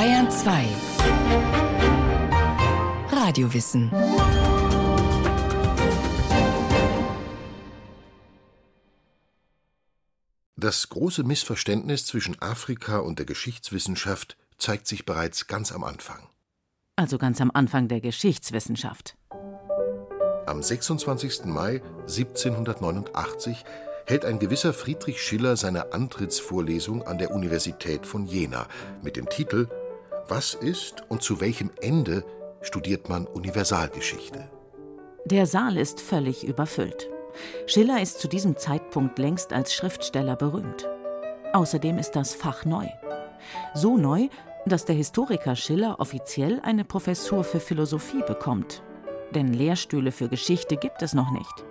Bayern 0.00 0.30
2 0.30 0.66
Radiowissen 3.10 3.90
Das 10.56 10.88
große 10.88 11.22
Missverständnis 11.22 12.06
zwischen 12.06 12.40
Afrika 12.40 13.00
und 13.00 13.18
der 13.18 13.26
Geschichtswissenschaft 13.26 14.38
zeigt 14.56 14.86
sich 14.86 15.04
bereits 15.04 15.48
ganz 15.48 15.70
am 15.70 15.84
Anfang. 15.84 16.26
Also 16.96 17.18
ganz 17.18 17.42
am 17.42 17.50
Anfang 17.52 17.88
der 17.88 18.00
Geschichtswissenschaft. 18.00 19.18
Am 20.46 20.62
26. 20.62 21.44
Mai 21.44 21.82
1789 22.06 23.66
hält 24.06 24.24
ein 24.24 24.38
gewisser 24.38 24.72
Friedrich 24.72 25.20
Schiller 25.20 25.56
seine 25.56 25.92
Antrittsvorlesung 25.92 27.02
an 27.02 27.18
der 27.18 27.32
Universität 27.32 28.06
von 28.06 28.26
Jena 28.26 28.66
mit 29.02 29.16
dem 29.16 29.28
Titel 29.28 29.68
Was 30.30 30.54
ist 30.54 31.02
und 31.08 31.24
zu 31.24 31.40
welchem 31.40 31.72
Ende 31.80 32.24
studiert 32.60 33.08
man 33.08 33.26
Universalgeschichte? 33.26 34.48
Der 35.24 35.44
Saal 35.44 35.76
ist 35.76 36.00
völlig 36.00 36.44
überfüllt. 36.44 37.10
Schiller 37.66 38.00
ist 38.00 38.20
zu 38.20 38.28
diesem 38.28 38.56
Zeitpunkt 38.56 39.18
längst 39.18 39.52
als 39.52 39.74
Schriftsteller 39.74 40.36
berühmt. 40.36 40.88
Außerdem 41.52 41.98
ist 41.98 42.12
das 42.12 42.32
Fach 42.32 42.64
neu. 42.64 42.86
So 43.74 43.96
neu, 43.96 44.28
dass 44.66 44.84
der 44.84 44.94
Historiker 44.94 45.56
Schiller 45.56 45.98
offiziell 45.98 46.60
eine 46.62 46.84
Professur 46.84 47.42
für 47.42 47.58
Philosophie 47.58 48.22
bekommt. 48.24 48.84
Denn 49.34 49.52
Lehrstühle 49.52 50.12
für 50.12 50.28
Geschichte 50.28 50.76
gibt 50.76 51.02
es 51.02 51.12
noch 51.12 51.32
nicht. 51.32 51.64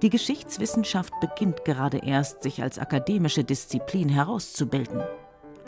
Die 0.00 0.08
Geschichtswissenschaft 0.08 1.12
beginnt 1.20 1.66
gerade 1.66 1.98
erst, 1.98 2.42
sich 2.42 2.62
als 2.62 2.78
akademische 2.78 3.44
Disziplin 3.44 4.08
herauszubilden. 4.08 5.02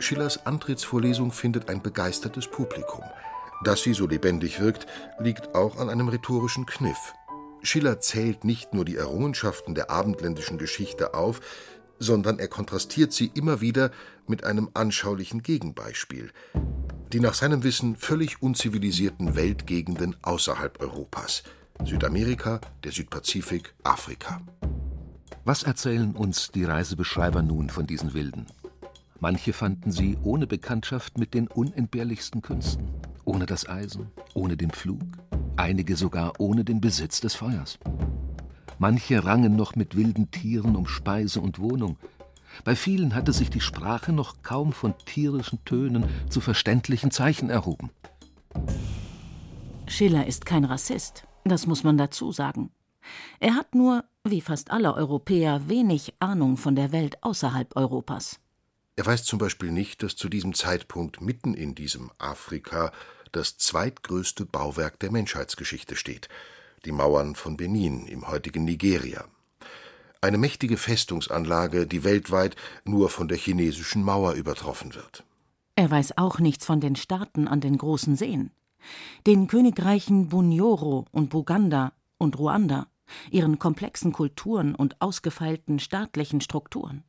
Schillers 0.03 0.47
Antrittsvorlesung 0.47 1.33
findet 1.33 1.69
ein 1.69 1.83
begeistertes 1.83 2.49
Publikum. 2.49 3.05
Dass 3.65 3.83
sie 3.83 3.95
so 3.95 4.07
lebendig 4.07 4.61
wirkt, 4.61 4.87
liegt 5.21 5.55
auch 5.55 5.79
an 5.79 5.89
einem 5.89 6.09
rhetorischen 6.09 6.67
Kniff. 6.67 7.15
Schiller 7.63 8.01
zählt 8.01 8.45
nicht 8.45 8.75
nur 8.75 8.85
die 8.85 8.97
Errungenschaften 8.97 9.75
der 9.75 9.91
abendländischen 9.91 10.59
Geschichte 10.59 11.15
auf, 11.15 11.41
sondern 12.01 12.41
er 12.41 12.49
kontrastiert 12.49 13.13
sie 13.13 13.31
immer 13.35 13.61
wieder 13.61 13.93
mit 14.27 14.43
einem 14.45 14.71
anschaulichen 14.75 15.43
Gegenbeispiel. 15.43 16.33
Die 17.13 17.21
nach 17.21 17.35
seinem 17.35 17.63
Wissen 17.63 17.97
völlig 17.97 18.43
unzivilisierten 18.43 19.37
Weltgegenden 19.37 20.17
außerhalb 20.23 20.81
Europas. 20.81 21.45
Südamerika, 21.85 22.61
der 22.83 22.91
Südpazifik, 22.91 23.75
Afrika. 23.85 24.41
Was 25.45 25.63
erzählen 25.63 26.17
uns 26.17 26.51
die 26.51 26.65
Reisebeschreiber 26.65 27.43
nun 27.43 27.71
von 27.71 27.87
diesen 27.87 28.15
Wilden? 28.15 28.47
Manche 29.23 29.53
fanden 29.53 29.93
sie 29.93 30.19
ohne 30.25 30.49
Bekanntschaft 30.49 31.17
mit 31.17 31.33
den 31.33 31.47
unentbehrlichsten 31.47 32.43
Künsten, 32.43 32.89
ohne 33.25 33.47
das 33.47 33.69
Eisen, 33.69 34.11
ohne 34.35 34.57
den 34.57 34.73
Pflug, 34.73 34.99
einige 35.57 35.95
sogar 35.95 36.33
ohne 36.41 36.65
den 36.65 36.81
Besitz 36.81 37.21
des 37.21 37.37
Feuers. 37.37 37.79
Manche 38.81 39.25
rangen 39.25 39.55
noch 39.55 39.77
mit 39.77 39.95
wilden 39.97 40.33
Tieren 40.33 40.75
um 40.75 40.89
Speise 40.89 41.41
und 41.41 41.61
Wohnung. 41.61 41.99
Bei 42.65 42.75
vielen 42.75 43.15
hatte 43.15 43.33
sich 43.33 43.49
die 43.49 43.61
Sprache 43.61 44.13
noch 44.13 44.43
kaum 44.43 44.73
von 44.73 44.95
tierischen 45.07 45.65
Tönen 45.65 46.07
zu 46.29 46.41
verständlichen 46.41 47.13
Zeichen 47.13 47.49
erhoben. 47.49 47.91
Schiller 49.87 50.27
ist 50.27 50.47
kein 50.47 50.65
Rassist, 50.65 51.29
das 51.45 51.69
muss 51.69 51.85
man 51.85 51.97
dazu 51.97 52.33
sagen. 52.33 52.73
Er 53.39 53.55
hat 53.55 53.77
nur, 53.77 54.03
wie 54.25 54.41
fast 54.41 54.73
alle 54.73 54.95
Europäer, 54.95 55.69
wenig 55.69 56.13
Ahnung 56.19 56.57
von 56.57 56.75
der 56.75 56.91
Welt 56.91 57.23
außerhalb 57.23 57.77
Europas. 57.77 58.42
Er 58.95 59.07
weiß 59.07 59.25
zum 59.25 59.39
Beispiel 59.39 59.71
nicht, 59.71 60.03
dass 60.03 60.17
zu 60.17 60.29
diesem 60.29 60.53
Zeitpunkt 60.53 61.21
mitten 61.21 61.55
in 61.55 61.75
diesem 61.75 62.11
Afrika 62.19 62.93
das 63.33 63.57
zweitgrößte 63.57 64.45
Bauwerk 64.45 64.99
der 65.01 65.11
Menschheitsgeschichte 65.11 65.97
steht, 65.97 66.29
die 66.85 66.93
Mauern 66.93 67.35
von 67.35 67.57
Benin 67.57 68.07
im 68.07 68.29
heutigen 68.29 68.65
Nigeria. 68.65 69.25
Eine 70.21 70.39
mächtige 70.39 70.77
Festungsanlage, 70.77 71.87
die 71.87 72.05
weltweit 72.05 72.55
nur 72.85 73.09
von 73.09 73.29
der 73.29 73.39
chinesischen 73.39 74.03
Mauer 74.03 74.35
übertroffen 74.35 74.95
wird. 74.95 75.25
Er 75.75 75.91
weiß 75.91 76.19
auch 76.19 76.39
nichts 76.39 76.67
von 76.67 76.81
den 76.81 76.95
Staaten 76.95 77.49
an 77.49 77.61
den 77.63 77.79
großen 77.79 78.15
Seen, 78.15 78.51
den 79.27 79.47
Königreichen 79.47 80.29
Bunyoro 80.29 81.07
und 81.13 81.31
Buganda 81.31 81.93
und 82.19 82.39
Ruanda, 82.39 82.89
ihren 83.31 83.59
komplexen 83.59 84.13
Kulturen 84.13 84.75
und 84.75 85.01
ausgefeilten 85.01 85.79
staatlichen 85.79 86.43
Strukturen. 86.43 87.05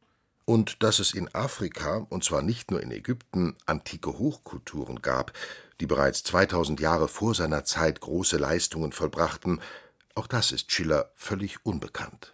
Und 0.45 0.83
dass 0.83 0.99
es 0.99 1.13
in 1.13 1.33
Afrika, 1.33 2.05
und 2.09 2.23
zwar 2.23 2.41
nicht 2.41 2.71
nur 2.71 2.81
in 2.81 2.91
Ägypten, 2.91 3.55
antike 3.65 4.19
Hochkulturen 4.19 5.01
gab, 5.01 5.31
die 5.79 5.85
bereits 5.85 6.23
2000 6.23 6.79
Jahre 6.79 7.07
vor 7.07 7.33
seiner 7.33 7.63
Zeit 7.63 8.01
große 8.01 8.37
Leistungen 8.37 8.91
vollbrachten, 8.91 9.61
auch 10.15 10.27
das 10.27 10.51
ist 10.51 10.71
Schiller 10.71 11.11
völlig 11.15 11.65
unbekannt. 11.65 12.33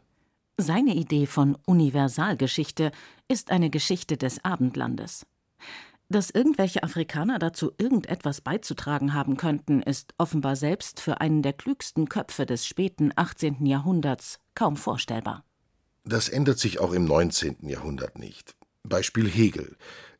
Seine 0.57 0.93
Idee 0.95 1.25
von 1.25 1.57
Universalgeschichte 1.65 2.91
ist 3.29 3.51
eine 3.51 3.69
Geschichte 3.69 4.17
des 4.17 4.43
Abendlandes. 4.43 5.25
Dass 6.09 6.31
irgendwelche 6.31 6.83
Afrikaner 6.83 7.37
dazu 7.37 7.71
irgendetwas 7.77 8.41
beizutragen 8.41 9.13
haben 9.13 9.37
könnten, 9.37 9.81
ist 9.83 10.15
offenbar 10.17 10.55
selbst 10.55 10.99
für 10.99 11.21
einen 11.21 11.43
der 11.43 11.53
klügsten 11.53 12.09
Köpfe 12.09 12.47
des 12.47 12.65
späten 12.65 13.13
18. 13.15 13.65
Jahrhunderts 13.67 14.39
kaum 14.55 14.75
vorstellbar. 14.75 15.45
Das 16.03 16.29
ändert 16.29 16.59
sich 16.59 16.79
auch 16.79 16.93
im 16.93 17.05
19. 17.05 17.67
Jahrhundert 17.67 18.17
nicht. 18.17 18.55
Beispiel 18.83 19.29
Hegel. 19.29 19.75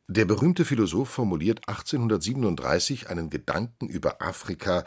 Der 0.08 0.24
berühmte 0.24 0.64
Philosoph 0.64 1.08
formuliert 1.08 1.68
1837 1.68 3.08
einen 3.08 3.30
Gedanken 3.30 3.88
über 3.88 4.20
Afrika, 4.20 4.84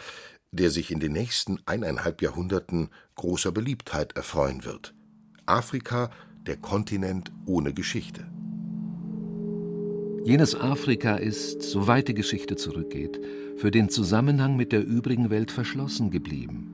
der 0.52 0.70
sich 0.70 0.92
in 0.92 1.00
den 1.00 1.14
nächsten 1.14 1.60
eineinhalb 1.66 2.22
Jahrhunderten 2.22 2.90
großer 3.16 3.52
Beliebtheit 3.52 4.16
erfreuen 4.16 4.66
wird. 4.66 4.94
Afrika, 5.46 6.10
der 6.46 6.58
Kontinent 6.58 7.32
ohne 7.46 7.74
Geschichte. 7.74 8.26
Jenes 10.26 10.56
Afrika 10.56 11.16
ist, 11.16 11.62
soweit 11.64 12.08
die 12.08 12.14
Geschichte 12.14 12.56
zurückgeht, 12.56 13.20
für 13.58 13.72
den 13.72 13.90
Zusammenhang 13.90 14.56
mit 14.56 14.72
der 14.72 14.86
übrigen 14.86 15.30
Welt 15.30 15.52
verschlossen 15.52 16.12
geblieben. 16.12 16.73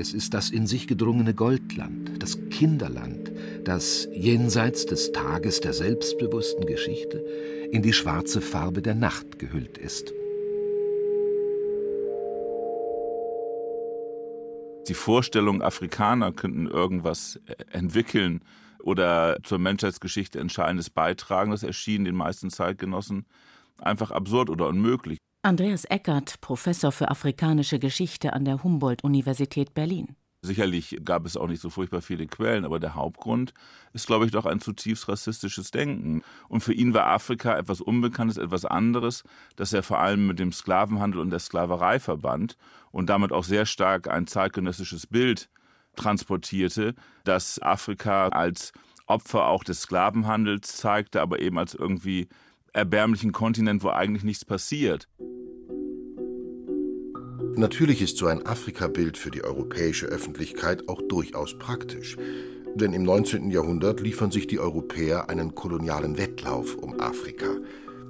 Es 0.00 0.14
ist 0.14 0.32
das 0.32 0.50
in 0.50 0.68
sich 0.68 0.86
gedrungene 0.86 1.34
Goldland, 1.34 2.22
das 2.22 2.38
Kinderland, 2.50 3.32
das 3.64 4.06
jenseits 4.12 4.86
des 4.86 5.10
Tages 5.10 5.60
der 5.60 5.72
selbstbewussten 5.72 6.66
Geschichte 6.66 7.18
in 7.72 7.82
die 7.82 7.92
schwarze 7.92 8.40
Farbe 8.40 8.80
der 8.80 8.94
Nacht 8.94 9.40
gehüllt 9.40 9.76
ist. 9.76 10.12
Die 14.86 14.94
Vorstellung, 14.94 15.62
Afrikaner 15.62 16.30
könnten 16.30 16.68
irgendwas 16.68 17.40
äh, 17.46 17.56
entwickeln 17.72 18.44
oder 18.84 19.38
zur 19.42 19.58
Menschheitsgeschichte 19.58 20.38
Entscheidendes 20.38 20.90
beitragen, 20.90 21.50
das 21.50 21.64
erschien 21.64 22.04
den 22.04 22.14
meisten 22.14 22.50
Zeitgenossen 22.50 23.26
einfach 23.78 24.12
absurd 24.12 24.48
oder 24.48 24.68
unmöglich. 24.68 25.18
Andreas 25.48 25.86
Eckert, 25.86 26.42
Professor 26.42 26.92
für 26.92 27.10
afrikanische 27.10 27.78
Geschichte 27.78 28.34
an 28.34 28.44
der 28.44 28.62
Humboldt-Universität 28.62 29.72
Berlin. 29.72 30.14
Sicherlich 30.42 30.98
gab 31.06 31.24
es 31.24 31.38
auch 31.38 31.46
nicht 31.46 31.62
so 31.62 31.70
furchtbar 31.70 32.02
viele 32.02 32.26
Quellen, 32.26 32.66
aber 32.66 32.78
der 32.78 32.94
Hauptgrund 32.94 33.54
ist, 33.94 34.06
glaube 34.06 34.26
ich, 34.26 34.30
doch 34.30 34.44
ein 34.44 34.60
zutiefst 34.60 35.08
rassistisches 35.08 35.70
Denken. 35.70 36.20
Und 36.50 36.60
für 36.60 36.74
ihn 36.74 36.92
war 36.92 37.06
Afrika 37.06 37.56
etwas 37.56 37.80
Unbekanntes, 37.80 38.36
etwas 38.36 38.66
anderes, 38.66 39.24
das 39.56 39.72
er 39.72 39.82
vor 39.82 40.00
allem 40.00 40.26
mit 40.26 40.38
dem 40.38 40.52
Sklavenhandel 40.52 41.18
und 41.18 41.30
der 41.30 41.38
Sklaverei 41.38 41.98
verband 41.98 42.58
und 42.90 43.08
damit 43.08 43.32
auch 43.32 43.44
sehr 43.44 43.64
stark 43.64 44.06
ein 44.06 44.26
zeitgenössisches 44.26 45.06
Bild 45.06 45.48
transportierte, 45.96 46.94
das 47.24 47.58
Afrika 47.62 48.28
als 48.28 48.72
Opfer 49.06 49.46
auch 49.46 49.64
des 49.64 49.80
Sklavenhandels 49.80 50.76
zeigte, 50.76 51.22
aber 51.22 51.40
eben 51.40 51.58
als 51.58 51.72
irgendwie 51.72 52.28
erbärmlichen 52.74 53.32
Kontinent, 53.32 53.82
wo 53.82 53.88
eigentlich 53.88 54.24
nichts 54.24 54.44
passiert. 54.44 55.08
Natürlich 57.58 58.02
ist 58.02 58.18
so 58.18 58.28
ein 58.28 58.46
Afrika-Bild 58.46 59.18
für 59.18 59.32
die 59.32 59.42
europäische 59.42 60.06
Öffentlichkeit 60.06 60.88
auch 60.88 61.02
durchaus 61.08 61.58
praktisch. 61.58 62.16
Denn 62.76 62.92
im 62.92 63.02
19. 63.02 63.50
Jahrhundert 63.50 63.98
liefern 63.98 64.30
sich 64.30 64.46
die 64.46 64.60
Europäer 64.60 65.28
einen 65.28 65.56
kolonialen 65.56 66.18
Wettlauf 66.18 66.76
um 66.76 67.00
Afrika. 67.00 67.48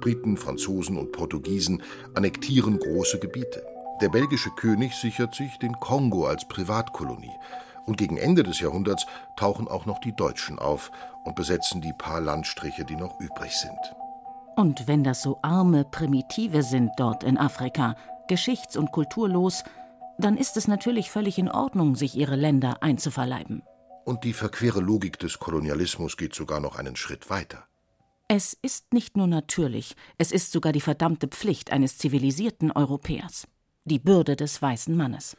Briten, 0.01 0.37
Franzosen 0.37 0.97
und 0.97 1.11
Portugiesen 1.13 1.81
annektieren 2.13 2.77
große 2.77 3.17
Gebiete. 3.17 3.65
Der 4.01 4.09
belgische 4.09 4.51
König 4.51 4.93
sichert 4.93 5.33
sich 5.33 5.57
den 5.57 5.73
Kongo 5.79 6.27
als 6.27 6.47
Privatkolonie. 6.47 7.33
Und 7.87 7.97
gegen 7.97 8.17
Ende 8.17 8.43
des 8.43 8.59
Jahrhunderts 8.59 9.07
tauchen 9.35 9.67
auch 9.67 9.87
noch 9.87 9.97
die 9.97 10.15
Deutschen 10.15 10.59
auf 10.59 10.91
und 11.23 11.35
besetzen 11.35 11.81
die 11.81 11.93
paar 11.97 12.21
Landstriche, 12.21 12.85
die 12.85 12.95
noch 12.95 13.19
übrig 13.19 13.53
sind. 13.57 13.95
Und 14.59 14.89
wenn 14.89 15.05
das 15.05 15.21
so 15.21 15.39
arme 15.41 15.85
Primitive 15.85 16.63
sind 16.63 16.91
dort 16.97 17.23
in 17.23 17.37
Afrika, 17.37 17.95
geschichts- 18.29 18.77
und 18.77 18.93
kulturlos, 18.93 19.63
dann 20.17 20.37
ist 20.37 20.55
es 20.55 20.69
natürlich 20.69 21.11
völlig 21.11 21.37
in 21.37 21.49
Ordnung, 21.49 21.95
sich 21.95 22.15
ihre 22.15 22.37
Länder 22.37 22.81
einzuverleiben. 22.81 23.61
Und 24.05 24.23
die 24.23 24.33
verquere 24.33 24.79
Logik 24.79 25.19
des 25.19 25.39
Kolonialismus 25.39 26.15
geht 26.15 26.33
sogar 26.33 26.61
noch 26.61 26.77
einen 26.77 26.95
Schritt 26.95 27.29
weiter. 27.29 27.65
Es 28.27 28.57
ist 28.61 28.93
nicht 28.93 29.17
nur 29.17 29.27
natürlich, 29.27 29.95
es 30.17 30.31
ist 30.31 30.51
sogar 30.51 30.71
die 30.71 30.81
verdammte 30.81 31.27
Pflicht 31.27 31.71
eines 31.71 31.97
zivilisierten 31.97 32.71
Europäers. 32.71 33.47
Die 33.85 33.99
Bürde 33.99 34.35
des 34.35 34.61
weißen 34.61 34.95
Mannes. 34.95 35.35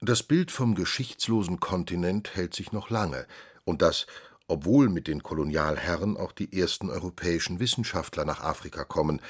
Das 0.00 0.22
Bild 0.22 0.50
vom 0.50 0.74
geschichtslosen 0.74 1.60
Kontinent 1.60 2.34
hält 2.34 2.54
sich 2.54 2.72
noch 2.72 2.90
lange, 2.90 3.26
und 3.64 3.82
das, 3.82 4.06
obwohl 4.48 4.88
mit 4.88 5.06
den 5.06 5.22
Kolonialherren 5.22 6.16
auch 6.16 6.32
die 6.32 6.58
ersten 6.58 6.88
europäischen 6.88 7.60
Wissenschaftler 7.60 8.24
nach 8.24 8.40
Afrika 8.40 8.84
kommen, 8.84 9.20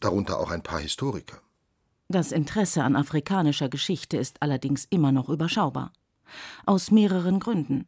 darunter 0.00 0.38
auch 0.38 0.50
ein 0.50 0.62
paar 0.62 0.80
Historiker. 0.80 1.40
Das 2.12 2.30
Interesse 2.30 2.84
an 2.84 2.94
afrikanischer 2.94 3.70
Geschichte 3.70 4.18
ist 4.18 4.42
allerdings 4.42 4.86
immer 4.90 5.12
noch 5.12 5.30
überschaubar. 5.30 5.94
Aus 6.66 6.90
mehreren 6.90 7.40
Gründen. 7.40 7.86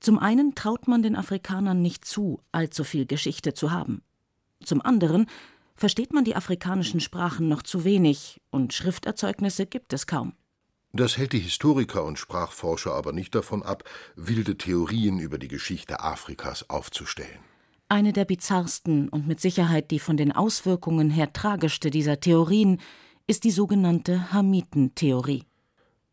Zum 0.00 0.18
einen 0.18 0.56
traut 0.56 0.88
man 0.88 1.04
den 1.04 1.14
Afrikanern 1.14 1.80
nicht 1.80 2.04
zu, 2.04 2.40
allzu 2.50 2.82
viel 2.82 3.06
Geschichte 3.06 3.54
zu 3.54 3.70
haben. 3.70 4.02
Zum 4.64 4.82
anderen 4.84 5.26
versteht 5.76 6.12
man 6.12 6.24
die 6.24 6.34
afrikanischen 6.34 6.98
Sprachen 6.98 7.48
noch 7.48 7.62
zu 7.62 7.84
wenig 7.84 8.40
und 8.50 8.74
Schrifterzeugnisse 8.74 9.66
gibt 9.66 9.92
es 9.92 10.08
kaum. 10.08 10.32
Das 10.92 11.16
hält 11.16 11.32
die 11.32 11.38
Historiker 11.38 12.04
und 12.04 12.18
Sprachforscher 12.18 12.92
aber 12.92 13.12
nicht 13.12 13.36
davon 13.36 13.62
ab, 13.62 13.84
wilde 14.16 14.58
Theorien 14.58 15.20
über 15.20 15.38
die 15.38 15.46
Geschichte 15.46 16.00
Afrikas 16.00 16.68
aufzustellen. 16.68 17.38
Eine 17.88 18.12
der 18.12 18.24
bizarrsten 18.24 19.08
und 19.08 19.28
mit 19.28 19.40
Sicherheit 19.40 19.92
die 19.92 20.00
von 20.00 20.16
den 20.16 20.32
Auswirkungen 20.32 21.08
her 21.08 21.32
tragischste 21.32 21.90
dieser 21.90 22.18
Theorien 22.18 22.80
ist 23.28 23.44
die 23.44 23.50
sogenannte 23.50 24.32
Hamitentheorie. 24.32 25.44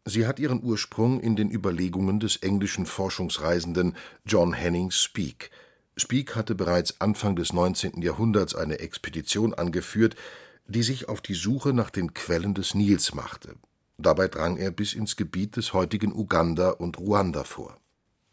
Sie 0.03 0.27
hat 0.27 0.37
ihren 0.37 0.61
Ursprung 0.63 1.19
in 1.19 1.35
den 1.35 1.49
Überlegungen 1.49 2.19
des 2.19 2.35
englischen 2.37 2.85
Forschungsreisenden 2.85 3.95
John 4.25 4.53
Henning 4.53 4.91
Speke. 4.91 5.49
Speke 5.97 6.35
hatte 6.35 6.53
bereits 6.53 6.99
Anfang 7.01 7.35
des 7.35 7.53
19. 7.53 8.01
Jahrhunderts 8.01 8.53
eine 8.53 8.79
Expedition 8.79 9.53
angeführt, 9.53 10.15
die 10.67 10.83
sich 10.83 11.09
auf 11.09 11.21
die 11.21 11.33
Suche 11.33 11.73
nach 11.73 11.89
den 11.89 12.13
Quellen 12.13 12.53
des 12.53 12.75
Nils 12.75 13.15
machte. 13.15 13.55
Dabei 13.97 14.27
drang 14.27 14.57
er 14.57 14.71
bis 14.71 14.93
ins 14.93 15.15
Gebiet 15.15 15.55
des 15.55 15.73
heutigen 15.73 16.13
Uganda 16.13 16.71
und 16.71 16.99
Ruanda 16.99 17.45
vor. 17.45 17.77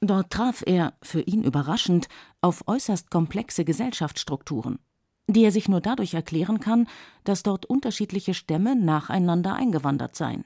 Dort 0.00 0.30
traf 0.30 0.64
er, 0.66 0.94
für 1.00 1.20
ihn 1.20 1.44
überraschend, 1.44 2.08
auf 2.40 2.64
äußerst 2.66 3.10
komplexe 3.10 3.64
Gesellschaftsstrukturen, 3.64 4.80
die 5.26 5.44
er 5.44 5.52
sich 5.52 5.68
nur 5.68 5.80
dadurch 5.80 6.14
erklären 6.14 6.60
kann, 6.60 6.88
dass 7.24 7.42
dort 7.42 7.66
unterschiedliche 7.66 8.34
Stämme 8.34 8.76
nacheinander 8.76 9.54
eingewandert 9.54 10.16
seien. 10.16 10.44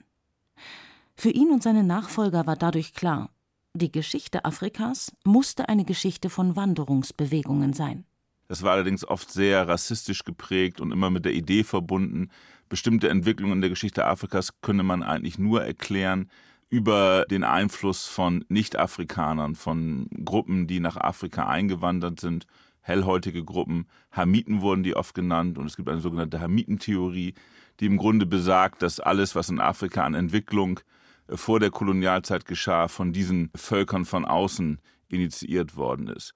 Für 1.16 1.30
ihn 1.30 1.50
und 1.50 1.62
seine 1.62 1.82
Nachfolger 1.82 2.46
war 2.46 2.56
dadurch 2.56 2.92
klar, 2.94 3.30
die 3.74 3.92
Geschichte 3.92 4.44
Afrikas 4.44 5.12
musste 5.24 5.68
eine 5.68 5.84
Geschichte 5.84 6.30
von 6.30 6.56
Wanderungsbewegungen 6.56 7.72
sein. 7.72 8.04
Das 8.48 8.62
war 8.62 8.72
allerdings 8.72 9.06
oft 9.06 9.30
sehr 9.30 9.66
rassistisch 9.66 10.24
geprägt 10.24 10.80
und 10.80 10.92
immer 10.92 11.10
mit 11.10 11.24
der 11.24 11.34
Idee 11.34 11.64
verbunden, 11.64 12.30
bestimmte 12.68 13.08
Entwicklungen 13.08 13.54
in 13.54 13.60
der 13.60 13.70
Geschichte 13.70 14.06
Afrikas 14.06 14.60
könne 14.60 14.82
man 14.82 15.02
eigentlich 15.02 15.38
nur 15.38 15.64
erklären 15.64 16.30
über 16.68 17.26
den 17.30 17.44
Einfluss 17.44 18.06
von 18.06 18.44
Nicht-Afrikanern, 18.48 19.54
von 19.54 20.08
Gruppen, 20.24 20.66
die 20.66 20.80
nach 20.80 20.96
Afrika 20.96 21.46
eingewandert 21.46 22.18
sind, 22.20 22.46
hellhäutige 22.86 23.44
Gruppen. 23.44 23.86
Hamiten 24.12 24.60
wurden 24.60 24.84
die 24.84 24.94
oft 24.94 25.14
genannt 25.14 25.58
und 25.58 25.66
es 25.66 25.76
gibt 25.76 25.88
eine 25.88 26.00
sogenannte 26.00 26.40
Hamitentheorie, 26.40 27.34
die 27.80 27.86
im 27.86 27.96
Grunde 27.96 28.26
besagt, 28.26 28.82
dass 28.82 29.00
alles, 29.00 29.34
was 29.34 29.48
in 29.48 29.60
Afrika 29.60 30.04
an 30.04 30.14
Entwicklung 30.14 30.80
vor 31.28 31.58
der 31.58 31.70
Kolonialzeit 31.70 32.44
geschah, 32.44 32.86
von 32.86 33.12
diesen 33.12 33.50
Völkern 33.56 34.04
von 34.04 34.24
außen 34.24 34.80
initiiert 35.08 35.76
worden 35.76 36.06
ist. 36.06 36.34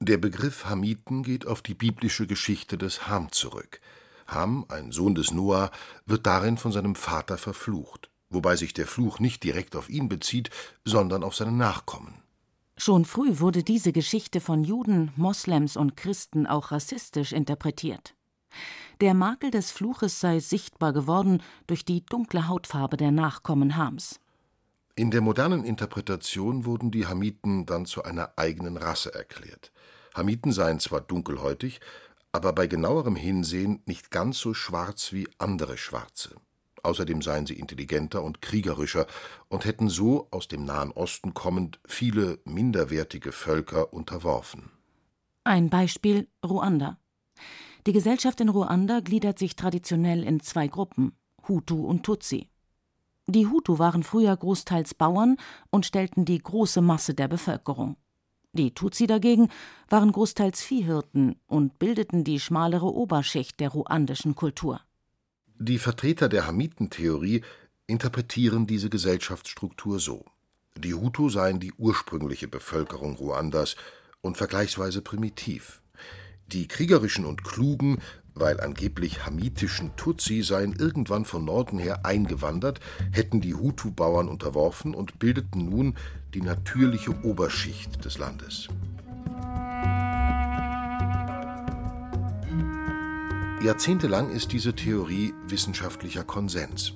Der 0.00 0.18
Begriff 0.18 0.64
Hamiten 0.64 1.22
geht 1.22 1.46
auf 1.46 1.62
die 1.62 1.74
biblische 1.74 2.26
Geschichte 2.26 2.76
des 2.76 3.06
Ham 3.06 3.30
zurück. 3.30 3.80
Ham, 4.26 4.66
ein 4.68 4.90
Sohn 4.90 5.14
des 5.14 5.30
Noah, 5.30 5.70
wird 6.06 6.26
darin 6.26 6.56
von 6.58 6.72
seinem 6.72 6.96
Vater 6.96 7.38
verflucht, 7.38 8.10
wobei 8.28 8.56
sich 8.56 8.74
der 8.74 8.88
Fluch 8.88 9.20
nicht 9.20 9.44
direkt 9.44 9.76
auf 9.76 9.88
ihn 9.88 10.08
bezieht, 10.08 10.50
sondern 10.84 11.22
auf 11.22 11.36
seine 11.36 11.52
Nachkommen. 11.52 12.14
Schon 12.84 13.04
früh 13.04 13.38
wurde 13.38 13.62
diese 13.62 13.92
Geschichte 13.92 14.40
von 14.40 14.64
Juden, 14.64 15.12
Moslems 15.14 15.76
und 15.76 15.96
Christen 15.96 16.48
auch 16.48 16.72
rassistisch 16.72 17.30
interpretiert. 17.30 18.16
Der 19.00 19.14
Makel 19.14 19.52
des 19.52 19.70
Fluches 19.70 20.18
sei 20.18 20.40
sichtbar 20.40 20.92
geworden 20.92 21.44
durch 21.68 21.84
die 21.84 22.04
dunkle 22.04 22.48
Hautfarbe 22.48 22.96
der 22.96 23.12
Nachkommen 23.12 23.76
Hams. 23.76 24.18
In 24.96 25.12
der 25.12 25.20
modernen 25.20 25.62
Interpretation 25.62 26.64
wurden 26.64 26.90
die 26.90 27.06
Hamiten 27.06 27.66
dann 27.66 27.86
zu 27.86 28.02
einer 28.02 28.32
eigenen 28.34 28.76
Rasse 28.76 29.14
erklärt. 29.14 29.70
Hamiten 30.12 30.50
seien 30.50 30.80
zwar 30.80 31.02
dunkelhäutig, 31.02 31.78
aber 32.32 32.52
bei 32.52 32.66
genauerem 32.66 33.14
Hinsehen 33.14 33.80
nicht 33.86 34.10
ganz 34.10 34.40
so 34.40 34.54
schwarz 34.54 35.12
wie 35.12 35.28
andere 35.38 35.78
Schwarze. 35.78 36.34
Außerdem 36.82 37.22
seien 37.22 37.46
sie 37.46 37.58
intelligenter 37.58 38.22
und 38.22 38.42
kriegerischer 38.42 39.06
und 39.48 39.64
hätten 39.64 39.88
so 39.88 40.28
aus 40.30 40.48
dem 40.48 40.64
Nahen 40.64 40.90
Osten 40.90 41.32
kommend 41.32 41.78
viele 41.86 42.40
minderwertige 42.44 43.32
Völker 43.32 43.92
unterworfen. 43.92 44.70
Ein 45.44 45.70
Beispiel 45.70 46.28
Ruanda. 46.44 46.98
Die 47.86 47.92
Gesellschaft 47.92 48.40
in 48.40 48.48
Ruanda 48.48 49.00
gliedert 49.00 49.38
sich 49.38 49.56
traditionell 49.56 50.22
in 50.22 50.40
zwei 50.40 50.68
Gruppen, 50.68 51.12
Hutu 51.48 51.84
und 51.84 52.04
Tutsi. 52.04 52.48
Die 53.26 53.46
Hutu 53.46 53.78
waren 53.78 54.02
früher 54.02 54.36
großteils 54.36 54.94
Bauern 54.94 55.36
und 55.70 55.86
stellten 55.86 56.24
die 56.24 56.38
große 56.38 56.80
Masse 56.80 57.14
der 57.14 57.28
Bevölkerung. 57.28 57.96
Die 58.52 58.74
Tutsi 58.74 59.06
dagegen 59.06 59.48
waren 59.88 60.12
großteils 60.12 60.60
Viehhirten 60.60 61.36
und 61.46 61.78
bildeten 61.78 62.22
die 62.22 62.38
schmalere 62.38 62.92
Oberschicht 62.92 63.60
der 63.60 63.70
ruandischen 63.70 64.34
Kultur. 64.34 64.80
Die 65.64 65.78
Vertreter 65.78 66.28
der 66.28 66.48
Hamitentheorie 66.48 67.42
interpretieren 67.86 68.66
diese 68.66 68.90
Gesellschaftsstruktur 68.90 70.00
so: 70.00 70.24
Die 70.76 70.92
Hutu 70.92 71.28
seien 71.28 71.60
die 71.60 71.72
ursprüngliche 71.74 72.48
Bevölkerung 72.48 73.14
Ruandas 73.14 73.76
und 74.22 74.36
vergleichsweise 74.36 75.02
primitiv. 75.02 75.80
Die 76.48 76.66
kriegerischen 76.66 77.24
und 77.24 77.44
klugen, 77.44 78.02
weil 78.34 78.60
angeblich 78.60 79.24
hamitischen 79.24 79.94
Tutsi 79.94 80.42
seien 80.42 80.72
irgendwann 80.72 81.24
von 81.24 81.44
Norden 81.44 81.78
her 81.78 82.04
eingewandert, 82.04 82.80
hätten 83.12 83.40
die 83.40 83.54
Hutu-Bauern 83.54 84.26
unterworfen 84.26 84.96
und 84.96 85.20
bildeten 85.20 85.70
nun 85.70 85.94
die 86.34 86.42
natürliche 86.42 87.22
Oberschicht 87.22 88.04
des 88.04 88.18
Landes. 88.18 88.66
Jahrzehntelang 93.62 94.30
ist 94.30 94.50
diese 94.50 94.74
Theorie 94.74 95.32
wissenschaftlicher 95.46 96.24
Konsens. 96.24 96.94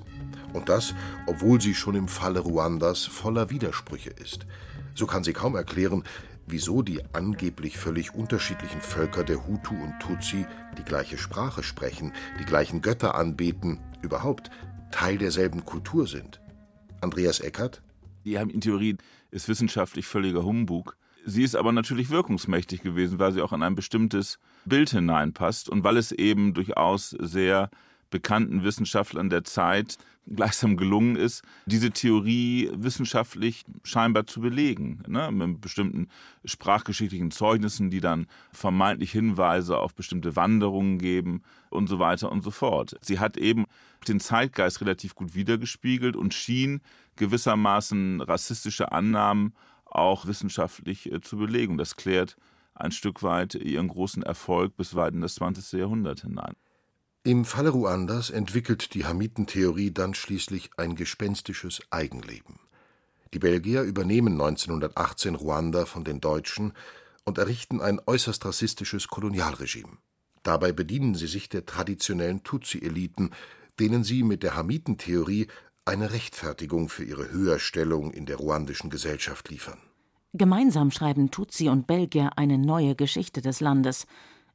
Und 0.51 0.67
das, 0.67 0.93
obwohl 1.25 1.61
sie 1.61 1.73
schon 1.73 1.95
im 1.95 2.09
Falle 2.09 2.41
Ruandas 2.41 3.05
voller 3.05 3.49
Widersprüche 3.49 4.09
ist. 4.09 4.45
So 4.93 5.05
kann 5.05 5.23
sie 5.23 5.31
kaum 5.31 5.55
erklären, 5.55 6.03
wieso 6.45 6.81
die 6.81 6.99
angeblich 7.13 7.77
völlig 7.77 8.13
unterschiedlichen 8.13 8.81
Völker 8.81 9.23
der 9.23 9.47
Hutu 9.47 9.75
und 9.75 9.97
Tutsi 10.01 10.45
die 10.77 10.83
gleiche 10.83 11.17
Sprache 11.17 11.63
sprechen, 11.63 12.11
die 12.37 12.45
gleichen 12.45 12.81
Götter 12.81 13.15
anbeten, 13.15 13.79
überhaupt 14.01 14.49
Teil 14.91 15.17
derselben 15.17 15.63
Kultur 15.63 16.05
sind. 16.05 16.41
Andreas 16.99 17.39
Eckert? 17.39 17.81
Die 18.25 18.33
Theorie 18.59 18.97
ist 19.31 19.47
wissenschaftlich 19.47 20.05
völliger 20.05 20.43
Humbug. 20.43 20.97
Sie 21.25 21.43
ist 21.43 21.55
aber 21.55 21.71
natürlich 21.71 22.09
wirkungsmächtig 22.09 22.81
gewesen, 22.81 23.19
weil 23.19 23.31
sie 23.31 23.41
auch 23.41 23.53
in 23.53 23.63
ein 23.63 23.75
bestimmtes 23.75 24.37
Bild 24.67 24.89
hineinpasst 24.89 25.69
und 25.69 25.83
weil 25.83 25.97
es 25.97 26.11
eben 26.11 26.53
durchaus 26.53 27.11
sehr 27.11 27.69
bekannten 28.09 28.63
Wissenschaftlern 28.63 29.29
der 29.29 29.43
Zeit 29.43 29.97
gleichsam 30.29 30.75
gelungen 30.75 31.15
ist, 31.15 31.43
diese 31.65 31.91
Theorie 31.91 32.69
wissenschaftlich 32.73 33.63
scheinbar 33.83 34.27
zu 34.27 34.41
belegen, 34.41 35.01
ne? 35.07 35.31
mit 35.31 35.61
bestimmten 35.61 36.09
sprachgeschichtlichen 36.43 37.31
Zeugnissen, 37.31 37.89
die 37.89 38.01
dann 38.01 38.27
vermeintlich 38.51 39.11
Hinweise 39.11 39.77
auf 39.77 39.95
bestimmte 39.95 40.35
Wanderungen 40.35 40.99
geben 40.99 41.43
und 41.69 41.87
so 41.87 41.99
weiter 41.99 42.31
und 42.31 42.43
so 42.43 42.51
fort. 42.51 42.97
Sie 43.01 43.19
hat 43.19 43.37
eben 43.37 43.65
den 44.07 44.19
Zeitgeist 44.19 44.81
relativ 44.81 45.15
gut 45.15 45.33
wiedergespiegelt 45.33 46.15
und 46.15 46.33
schien 46.33 46.81
gewissermaßen 47.15 48.21
rassistische 48.21 48.91
Annahmen 48.91 49.53
auch 49.85 50.27
wissenschaftlich 50.27 51.11
äh, 51.11 51.21
zu 51.21 51.37
belegen. 51.37 51.77
Das 51.77 51.95
klärt 51.95 52.35
ein 52.79 52.91
Stück 52.91 53.23
weit 53.23 53.55
ihren 53.55 53.87
großen 53.87 54.23
Erfolg 54.23 54.75
bis 54.77 54.95
weit 54.95 55.13
in 55.13 55.21
das 55.21 55.35
20. 55.35 55.79
Jahrhundert 55.79 56.21
hinein. 56.21 56.55
Im 57.23 57.43
Falle 57.43 57.69
Ruandas 57.69 58.29
entwickelt 58.29 58.93
die 58.93 59.05
Hamitentheorie 59.05 59.91
dann 59.91 60.13
schließlich 60.13 60.69
ein 60.77 60.95
gespenstisches 60.95 61.81
Eigenleben. 61.89 62.59
Die 63.33 63.39
Belgier 63.39 63.81
übernehmen 63.81 64.33
1918 64.33 65.35
Ruanda 65.35 65.85
von 65.85 66.05
den 66.05 66.21
Deutschen 66.21 66.73
und 67.25 67.37
errichten 67.37 67.81
ein 67.81 67.99
äußerst 68.05 68.45
rassistisches 68.45 69.09
Kolonialregime. 69.09 69.97
Dabei 70.43 70.71
bedienen 70.71 71.15
sie 71.15 71.27
sich 71.27 71.49
der 71.49 71.65
traditionellen 71.65 72.43
Tutsi-Eliten, 72.43 73.31
denen 73.79 74.05
sie 74.05 74.23
mit 74.23 74.43
der 74.43 74.55
Hamitentheorie 74.55 75.47
eine 75.83 76.11
Rechtfertigung 76.11 76.87
für 76.87 77.03
ihre 77.03 77.29
Höherstellung 77.29 78.11
in 78.11 78.25
der 78.25 78.37
ruandischen 78.37 78.89
Gesellschaft 78.89 79.49
liefern. 79.49 79.79
Gemeinsam 80.33 80.91
schreiben 80.91 81.31
Tutsi 81.31 81.69
und 81.69 81.87
Belgier 81.87 82.37
eine 82.37 82.57
neue 82.57 82.95
Geschichte 82.95 83.41
des 83.41 83.59
Landes, 83.59 84.05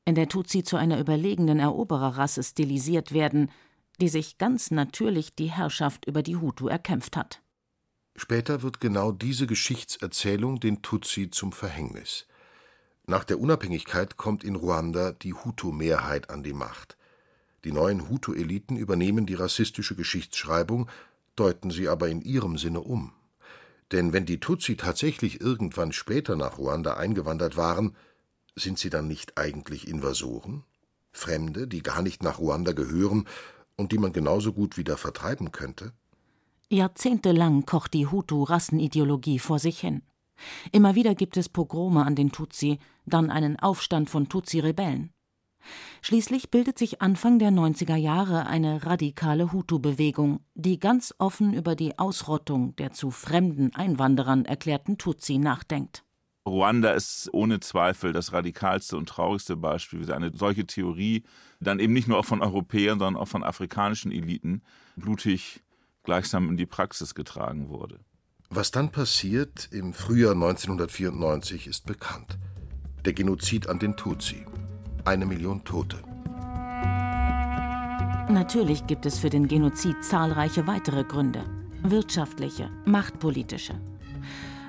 in 0.05 0.15
der 0.15 0.29
Tutsi 0.29 0.65
zu 0.65 0.77
einer 0.77 0.99
überlegenen 0.99 1.59
Erobererrasse 1.59 2.43
stilisiert 2.43 3.13
werden, 3.13 3.51
die 4.01 4.09
sich 4.09 4.39
ganz 4.39 4.71
natürlich 4.71 5.35
die 5.35 5.51
Herrschaft 5.51 6.07
über 6.07 6.23
die 6.23 6.37
Hutu 6.37 6.69
erkämpft 6.69 7.17
hat. 7.17 7.43
Später 8.17 8.63
wird 8.63 8.81
genau 8.81 9.13
diese 9.13 9.47
Geschichtserzählung 9.47 10.61
den 10.61 10.83
Tutsi 10.83 11.31
zum 11.31 11.53
Verhängnis. 11.53 12.27
Nach 13.07 13.25
der 13.25 13.41
Unabhängigkeit 13.41 14.17
kommt 14.17 14.45
in 14.45 14.55
Ruanda 14.55 15.13
die 15.13 15.35
Hutu-Mehrheit 15.35 16.31
an 16.31 16.43
die 16.43 16.53
Macht. 16.53 16.97
Die 17.65 17.73
neuen 17.73 18.09
Hutu-Eliten 18.09 18.77
übernehmen 18.77 19.27
die 19.27 19.35
rassistische 19.35 19.97
Geschichtsschreibung, 19.97 20.91
deuten 21.37 21.71
sie 21.71 21.89
aber 21.89 22.09
in 22.09 22.21
ihrem 22.21 22.59
Sinne 22.59 22.81
um. 22.81 23.13
Denn 23.93 24.13
wenn 24.13 24.25
die 24.25 24.41
Tutsi 24.41 24.77
tatsächlich 24.77 25.41
irgendwann 25.41 25.93
später 25.93 26.35
nach 26.35 26.59
Ruanda 26.59 26.95
eingewandert 26.95 27.57
waren, 27.57 27.95
sind 28.57 28.79
sie 28.79 28.91
dann 28.91 29.07
nicht 29.07 29.39
eigentlich 29.39 29.87
Invasoren? 29.87 30.65
Fremde, 31.13 31.69
die 31.69 31.83
gar 31.83 32.03
nicht 32.03 32.23
nach 32.23 32.39
Ruanda 32.39 32.73
gehören 32.73 33.29
und 33.77 33.93
die 33.93 33.99
man 33.99 34.13
genauso 34.13 34.53
gut 34.53 34.79
wieder 34.79 34.97
vertreiben 34.97 35.53
könnte? 35.53 35.93
Jahrzehntelang 36.71 37.67
kocht 37.67 37.93
die 37.93 38.07
Hutu-Rassenideologie 38.07 39.39
vor 39.39 39.59
sich 39.59 39.79
hin. 39.79 40.03
Immer 40.73 40.95
wieder 40.95 41.15
gibt 41.15 41.37
es 41.37 41.51
Pogrome 41.51 42.05
an 42.05 42.17
den 42.17 42.33
Tutsi, 42.33 42.79
dann 43.05 43.31
einen 43.31 43.59
Aufstand 43.59 44.09
von 44.09 44.29
Tutsi-Rebellen. 44.29 45.12
Schließlich 46.01 46.51
bildet 46.51 46.79
sich 46.79 47.03
Anfang 47.03 47.39
der 47.39 47.51
90er 47.51 47.97
Jahre 47.97 48.47
eine 48.47 48.85
radikale 48.85 49.53
Hutu-Bewegung, 49.53 50.41
die 50.55 50.79
ganz 50.79 51.15
offen 51.19 51.55
über 51.55 51.77
die 51.77 51.99
Ausrottung 51.99 52.77
der 52.77 52.93
zu 52.93 53.11
fremden 53.11 53.75
Einwanderern 53.75 54.45
erklärten 54.45 54.99
Tutsi 54.99 55.39
nachdenkt. 55.39 56.05
Ruanda 56.45 56.93
ist 56.93 57.29
ohne 57.33 57.61
Zweifel 57.61 58.13
das 58.13 58.33
radikalste 58.33 58.97
und 58.97 59.09
traurigste 59.09 59.57
Beispiel, 59.57 60.07
wie 60.07 60.13
eine 60.13 60.33
solche 60.35 60.67
Theorie 60.67 61.23
dann 61.61 61.79
eben 61.79 61.93
nicht 61.93 62.09
nur 62.09 62.19
auch 62.19 62.25
von 62.25 62.43
Europäern, 62.43 62.99
sondern 62.99 63.23
auch 63.23 63.29
von 63.29 63.45
afrikanischen 63.45 64.11
Eliten 64.11 64.63
blutig 64.97 65.63
gleichsam 66.03 66.49
in 66.49 66.57
die 66.57 66.67
Praxis 66.67 67.15
getragen 67.15 67.69
wurde. 67.69 68.01
Was 68.51 68.71
dann 68.71 68.91
passiert 68.91 69.69
im 69.71 69.95
Frühjahr 69.95 70.33
1994 70.33 71.69
ist 71.69 71.87
bekannt. 71.87 72.39
Der 73.05 73.13
Genozid 73.13 73.69
an 73.69 73.79
den 73.79 73.97
Tutsi. 73.97 74.45
Eine 75.05 75.27
Million 75.27 75.65
Tote. 75.65 75.99
Natürlich 78.29 78.87
gibt 78.87 79.05
es 79.05 79.19
für 79.19 79.31
den 79.31 79.49
Genozid 79.49 79.97
zahlreiche 80.05 80.69
weitere 80.69 81.03
Gründe. 81.03 81.45
Wirtschaftliche, 81.83 82.71
machtpolitische. 82.85 83.75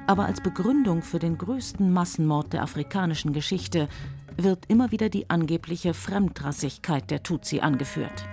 Aber 0.07 0.25
als 0.25 0.41
Begründung 0.41 1.03
für 1.03 1.19
den 1.19 1.37
größten 1.37 1.93
Massenmord 1.93 2.51
der 2.51 2.63
afrikanischen 2.63 3.31
Geschichte 3.31 3.87
wird 4.35 4.65
immer 4.69 4.91
wieder 4.91 5.09
die 5.09 5.29
angebliche 5.29 5.93
Fremdrassigkeit 5.93 7.11
der 7.11 7.21
Tutsi 7.21 7.59
angeführt. 7.59 8.25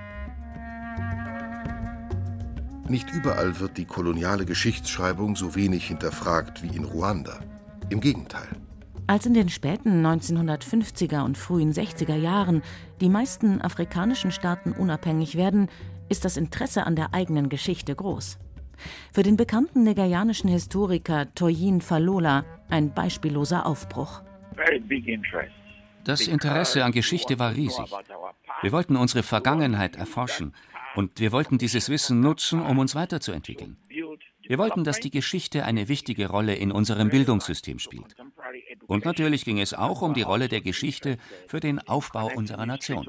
Nicht 2.89 3.11
überall 3.13 3.61
wird 3.61 3.77
die 3.77 3.85
koloniale 3.85 4.47
Geschichtsschreibung 4.47 5.37
so 5.37 5.55
wenig 5.55 5.87
hinterfragt 5.87 6.63
wie 6.63 6.75
in 6.75 6.85
Ruanda. 6.85 7.41
Im 7.91 8.01
Gegenteil. 8.01 8.49
Als 9.11 9.27
in 9.27 9.35
den 9.35 9.49
späten 9.49 10.07
1950er 10.07 11.25
und 11.25 11.37
frühen 11.37 11.73
60er 11.73 12.15
Jahren 12.15 12.63
die 13.01 13.09
meisten 13.09 13.61
afrikanischen 13.61 14.31
Staaten 14.31 14.71
unabhängig 14.71 15.35
werden, 15.35 15.69
ist 16.09 16.25
das 16.25 16.37
Interesse 16.37 16.87
an 16.87 16.95
der 16.95 17.13
eigenen 17.13 17.49
Geschichte 17.49 17.97
groß. 17.97 18.39
Für 19.13 19.25
den 19.25 19.37
bekannten 19.37 19.83
nigerianischen 19.83 20.49
Historiker 20.49 21.27
Toyin 21.35 21.81
Falola 21.81 22.45
ein 22.69 22.95
beispielloser 22.95 23.67
Aufbruch. 23.67 24.23
Das 26.05 26.29
Interesse 26.29 26.85
an 26.85 26.93
Geschichte 26.93 27.41
war 27.41 27.57
riesig. 27.57 27.93
Wir 28.63 28.71
wollten 28.71 28.95
unsere 28.95 29.25
Vergangenheit 29.25 29.97
erforschen 29.97 30.55
und 30.95 31.19
wir 31.19 31.33
wollten 31.33 31.59
dieses 31.59 31.89
Wissen 31.89 32.21
nutzen, 32.21 32.63
um 32.63 32.79
uns 32.79 32.95
weiterzuentwickeln. 32.95 33.77
Wir 34.51 34.59
wollten, 34.59 34.85
dass 34.85 35.01
die 35.01 35.11
Geschichte 35.11 35.65
eine 35.65 35.89
wichtige 35.89 36.29
Rolle 36.29 36.55
in 36.55 36.71
unserem 36.73 37.09
Bildungssystem 37.09 37.81
spielt. 37.81 38.17
Und 38.91 39.05
natürlich 39.05 39.45
ging 39.45 39.61
es 39.61 39.73
auch 39.73 40.03
um 40.03 40.15
die 40.15 40.23
Rolle 40.23 40.49
der 40.49 40.63
Geschichte 40.63 41.17
für 41.47 41.61
den 41.61 41.79
Aufbau 41.79 42.29
unserer 42.35 42.67
Nation. 42.67 43.07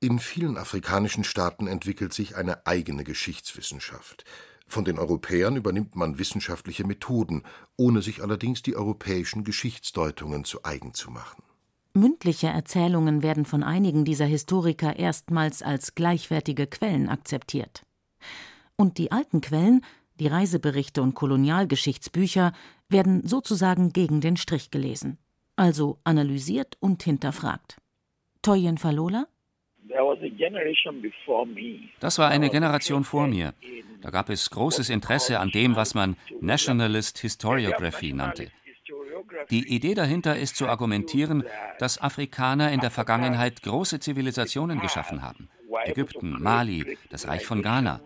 In 0.00 0.18
vielen 0.18 0.56
afrikanischen 0.56 1.22
Staaten 1.22 1.68
entwickelt 1.68 2.12
sich 2.12 2.34
eine 2.34 2.66
eigene 2.66 3.04
Geschichtswissenschaft. 3.04 4.24
Von 4.66 4.84
den 4.84 4.98
Europäern 4.98 5.54
übernimmt 5.54 5.94
man 5.94 6.18
wissenschaftliche 6.18 6.84
Methoden, 6.84 7.44
ohne 7.76 8.02
sich 8.02 8.22
allerdings 8.22 8.60
die 8.62 8.74
europäischen 8.74 9.44
Geschichtsdeutungen 9.44 10.42
zu 10.42 10.64
eigen 10.64 10.94
zu 10.94 11.12
machen. 11.12 11.44
Mündliche 11.94 12.48
Erzählungen 12.48 13.22
werden 13.22 13.44
von 13.44 13.62
einigen 13.62 14.04
dieser 14.04 14.26
Historiker 14.26 14.96
erstmals 14.96 15.62
als 15.62 15.94
gleichwertige 15.94 16.66
Quellen 16.66 17.08
akzeptiert. 17.08 17.86
Und 18.74 18.98
die 18.98 19.12
alten 19.12 19.40
Quellen, 19.42 19.84
die 20.18 20.28
Reiseberichte 20.28 21.02
und 21.02 21.14
Kolonialgeschichtsbücher, 21.14 22.52
werden 22.88 23.26
sozusagen 23.26 23.92
gegen 23.92 24.20
den 24.20 24.36
Strich 24.36 24.70
gelesen, 24.70 25.18
also 25.56 25.98
analysiert 26.04 26.76
und 26.80 27.02
hinterfragt. 27.02 27.78
Toyen 28.42 28.78
Falola 28.78 29.26
das 32.00 32.18
war 32.18 32.30
eine 32.30 32.50
Generation 32.50 33.04
vor 33.04 33.26
mir. 33.26 33.54
Da 34.00 34.10
gab 34.10 34.30
es 34.30 34.50
großes 34.50 34.90
Interesse 34.90 35.38
an 35.38 35.50
dem, 35.50 35.76
was 35.76 35.94
man 35.94 36.16
Nationalist 36.40 37.18
Historiography 37.18 38.12
nannte. 38.12 38.50
Die 39.50 39.74
Idee 39.74 39.94
dahinter 39.94 40.36
ist 40.36 40.56
zu 40.56 40.66
argumentieren, 40.68 41.44
dass 41.78 42.00
Afrikaner 42.00 42.72
in 42.72 42.80
der 42.80 42.90
Vergangenheit 42.90 43.62
große 43.62 44.00
Zivilisationen 44.00 44.80
geschaffen 44.80 45.22
haben. 45.22 45.48
Ägypten, 45.84 46.42
Mali, 46.42 46.96
das 47.10 47.28
Reich 47.28 47.44
von 47.44 47.62
Ghana. 47.62 48.00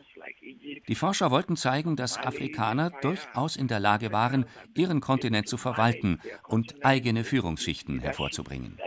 Die 0.88 0.94
Forscher 0.94 1.30
wollten 1.30 1.56
zeigen, 1.56 1.96
dass 1.96 2.16
Afrikaner 2.16 2.90
durchaus 3.02 3.56
in 3.56 3.68
der 3.68 3.80
Lage 3.80 4.12
waren, 4.12 4.46
ihren 4.74 5.00
Kontinent 5.00 5.48
zu 5.48 5.56
verwalten 5.56 6.20
und 6.46 6.84
eigene 6.84 7.24
Führungsschichten 7.24 8.00
hervorzubringen. 8.00 8.78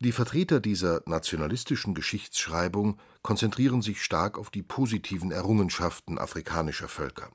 Die 0.00 0.12
Vertreter 0.12 0.60
dieser 0.60 1.02
nationalistischen 1.06 1.94
Geschichtsschreibung 1.94 2.98
konzentrieren 3.22 3.82
sich 3.82 4.02
stark 4.02 4.38
auf 4.38 4.50
die 4.50 4.62
positiven 4.62 5.32
Errungenschaften 5.32 6.18
afrikanischer 6.18 6.86
Völker. 6.86 7.30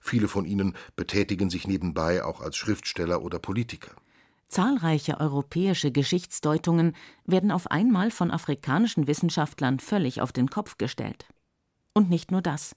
Viele 0.00 0.28
von 0.28 0.44
ihnen 0.44 0.76
betätigen 0.94 1.50
sich 1.50 1.66
nebenbei 1.66 2.22
auch 2.22 2.40
als 2.40 2.56
Schriftsteller 2.56 3.22
oder 3.22 3.40
Politiker. 3.40 3.90
Zahlreiche 4.46 5.18
europäische 5.18 5.90
Geschichtsdeutungen 5.90 6.94
werden 7.24 7.50
auf 7.50 7.68
einmal 7.72 8.12
von 8.12 8.30
afrikanischen 8.30 9.08
Wissenschaftlern 9.08 9.80
völlig 9.80 10.20
auf 10.20 10.30
den 10.30 10.48
Kopf 10.48 10.78
gestellt. 10.78 11.26
Und 11.96 12.10
nicht 12.10 12.30
nur 12.30 12.42
das. 12.42 12.76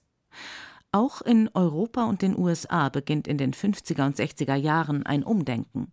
Auch 0.92 1.20
in 1.20 1.50
Europa 1.52 2.04
und 2.04 2.22
den 2.22 2.38
USA 2.38 2.88
beginnt 2.88 3.28
in 3.28 3.36
den 3.36 3.52
50er 3.52 4.06
und 4.06 4.16
60er 4.16 4.54
Jahren 4.54 5.04
ein 5.04 5.22
Umdenken 5.22 5.92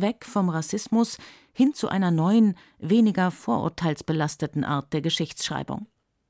weg 0.00 0.24
vom 0.24 0.48
Rassismus 0.48 1.18
hin 1.52 1.74
zu 1.74 1.88
einer 1.88 2.10
neuen, 2.10 2.56
weniger 2.78 3.30
vorurteilsbelasteten 3.30 4.64
Art 4.64 4.92
der 4.92 5.00
Geschichtsschreibung. 5.00 5.86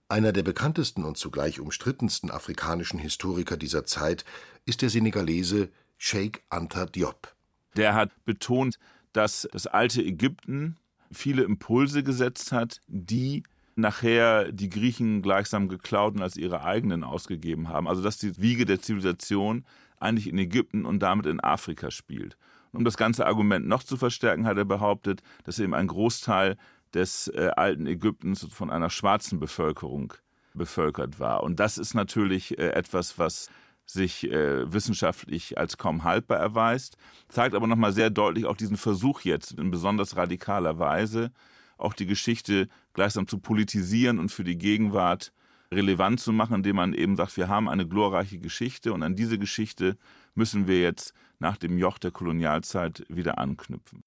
Einer 0.08 0.32
der 0.32 0.42
bekanntesten 0.42 1.04
und 1.04 1.16
zugleich 1.16 1.58
umstrittensten 1.58 2.30
afrikanischen 2.30 2.98
Historiker 2.98 3.56
dieser 3.56 3.84
Zeit 3.84 4.24
ist 4.66 4.82
der 4.82 4.90
Senegalese 4.90 5.70
Sheikh 5.98 6.42
Anta 6.48 6.86
Diop. 6.86 7.34
Der 7.76 7.94
hat 7.94 8.12
betont, 8.24 8.78
dass 9.12 9.48
das 9.50 9.66
alte 9.66 10.02
Ägypten 10.02 10.76
viele 11.10 11.42
Impulse 11.42 12.02
gesetzt 12.02 12.52
hat, 12.52 12.80
die 12.86 13.42
nachher 13.76 14.50
die 14.50 14.70
Griechen 14.70 15.22
gleichsam 15.22 15.68
geklaut 15.68 16.14
und 16.14 16.22
als 16.22 16.36
ihre 16.36 16.64
eigenen 16.64 17.04
ausgegeben 17.04 17.68
haben. 17.68 17.86
Also 17.86 18.02
dass 18.02 18.18
die 18.18 18.36
Wiege 18.40 18.64
der 18.64 18.80
Zivilisation 18.80 19.64
eigentlich 19.98 20.28
in 20.28 20.38
Ägypten 20.38 20.84
und 20.84 21.00
damit 21.00 21.26
in 21.26 21.40
Afrika 21.40 21.90
spielt. 21.90 22.36
Um 22.72 22.84
das 22.84 22.96
ganze 22.96 23.26
Argument 23.26 23.66
noch 23.66 23.82
zu 23.82 23.96
verstärken, 23.96 24.46
hat 24.46 24.58
er 24.58 24.64
behauptet, 24.64 25.22
dass 25.44 25.58
eben 25.58 25.74
ein 25.74 25.86
Großteil 25.86 26.56
des 26.94 27.28
äh, 27.28 27.50
alten 27.56 27.86
Ägyptens 27.86 28.46
von 28.50 28.70
einer 28.70 28.90
schwarzen 28.90 29.38
Bevölkerung 29.38 30.14
bevölkert 30.54 31.18
war. 31.20 31.42
Und 31.42 31.60
das 31.60 31.78
ist 31.78 31.94
natürlich 31.94 32.58
äh, 32.58 32.70
etwas, 32.70 33.18
was 33.18 33.50
sich 33.86 34.30
äh, 34.30 34.72
wissenschaftlich 34.72 35.58
als 35.58 35.78
kaum 35.78 36.02
haltbar 36.02 36.38
erweist, 36.38 36.96
zeigt 37.28 37.54
aber 37.54 37.66
nochmal 37.66 37.92
sehr 37.92 38.10
deutlich 38.10 38.44
auch 38.46 38.56
diesen 38.56 38.76
Versuch 38.76 39.20
jetzt 39.20 39.52
in 39.52 39.70
besonders 39.70 40.16
radikaler 40.16 40.78
Weise, 40.78 41.30
auch 41.76 41.94
die 41.94 42.06
Geschichte 42.06 42.68
gleichsam 42.92 43.28
zu 43.28 43.38
politisieren 43.38 44.18
und 44.18 44.30
für 44.30 44.44
die 44.44 44.58
Gegenwart 44.58 45.32
relevant 45.72 46.20
zu 46.20 46.32
machen, 46.32 46.56
indem 46.56 46.76
man 46.76 46.94
eben 46.94 47.16
sagt, 47.16 47.36
wir 47.36 47.48
haben 47.48 47.68
eine 47.68 47.86
glorreiche 47.86 48.38
Geschichte 48.38 48.92
und 48.92 49.02
an 49.02 49.16
diese 49.16 49.38
Geschichte 49.38 49.96
müssen 50.34 50.66
wir 50.66 50.80
jetzt 50.80 51.12
nach 51.38 51.56
dem 51.56 51.78
Joch 51.78 51.98
der 51.98 52.12
Kolonialzeit 52.12 53.04
wieder 53.08 53.38
anknüpfen. 53.38 54.02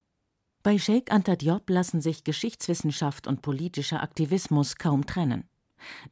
Bei 0.62 0.78
Sheikh 0.78 1.10
Anta 1.12 1.36
Diop 1.36 1.70
lassen 1.70 2.00
sich 2.00 2.24
Geschichtswissenschaft 2.24 3.26
und 3.26 3.40
politischer 3.40 4.02
Aktivismus 4.02 4.76
kaum 4.76 5.06
trennen. 5.06 5.44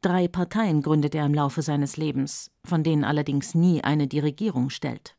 Drei 0.01 0.27
Parteien 0.27 0.81
gründet 0.81 1.13
er 1.13 1.25
im 1.25 1.33
Laufe 1.35 1.61
seines 1.61 1.97
Lebens, 1.97 2.51
von 2.65 2.83
denen 2.83 3.03
allerdings 3.03 3.53
nie 3.53 3.83
eine 3.83 4.07
die 4.07 4.19
Regierung 4.19 4.71
stellt. 4.71 5.15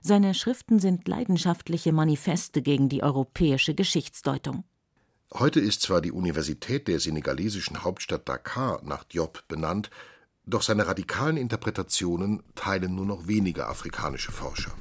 Seine 0.00 0.32
Schriften 0.32 0.78
sind 0.78 1.06
leidenschaftliche 1.08 1.92
Manifeste 1.92 2.62
gegen 2.62 2.88
die 2.88 3.02
europäische 3.02 3.74
Geschichtsdeutung. 3.74 4.64
Heute 5.34 5.60
ist 5.60 5.82
zwar 5.82 6.00
die 6.00 6.10
Universität 6.10 6.88
der 6.88 7.00
senegalesischen 7.00 7.84
Hauptstadt 7.84 8.26
Dakar 8.26 8.80
nach 8.82 9.04
Diop 9.04 9.46
benannt, 9.46 9.90
doch 10.46 10.62
seine 10.62 10.86
radikalen 10.86 11.36
Interpretationen 11.36 12.42
teilen 12.54 12.94
nur 12.94 13.04
noch 13.04 13.28
wenige 13.28 13.66
afrikanische 13.66 14.32
Forscher. 14.32 14.72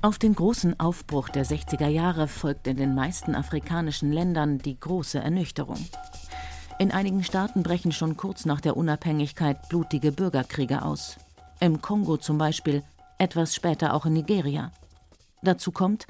Auf 0.00 0.16
den 0.16 0.34
großen 0.34 0.80
Aufbruch 0.80 1.28
der 1.28 1.44
60er 1.44 1.88
Jahre 1.88 2.26
folgt 2.26 2.66
in 2.66 2.78
den 2.78 2.94
meisten 2.94 3.34
afrikanischen 3.34 4.10
Ländern 4.12 4.56
die 4.58 4.80
große 4.80 5.18
Ernüchterung. 5.18 5.76
In 6.78 6.90
einigen 6.90 7.22
Staaten 7.22 7.62
brechen 7.62 7.92
schon 7.92 8.16
kurz 8.16 8.46
nach 8.46 8.62
der 8.62 8.78
Unabhängigkeit 8.78 9.68
blutige 9.68 10.10
Bürgerkriege 10.10 10.80
aus. 10.80 11.18
Im 11.60 11.82
Kongo 11.82 12.16
zum 12.16 12.38
Beispiel, 12.38 12.82
etwas 13.18 13.54
später 13.54 13.92
auch 13.92 14.06
in 14.06 14.14
Nigeria. 14.14 14.72
Dazu 15.42 15.72
kommt 15.72 16.06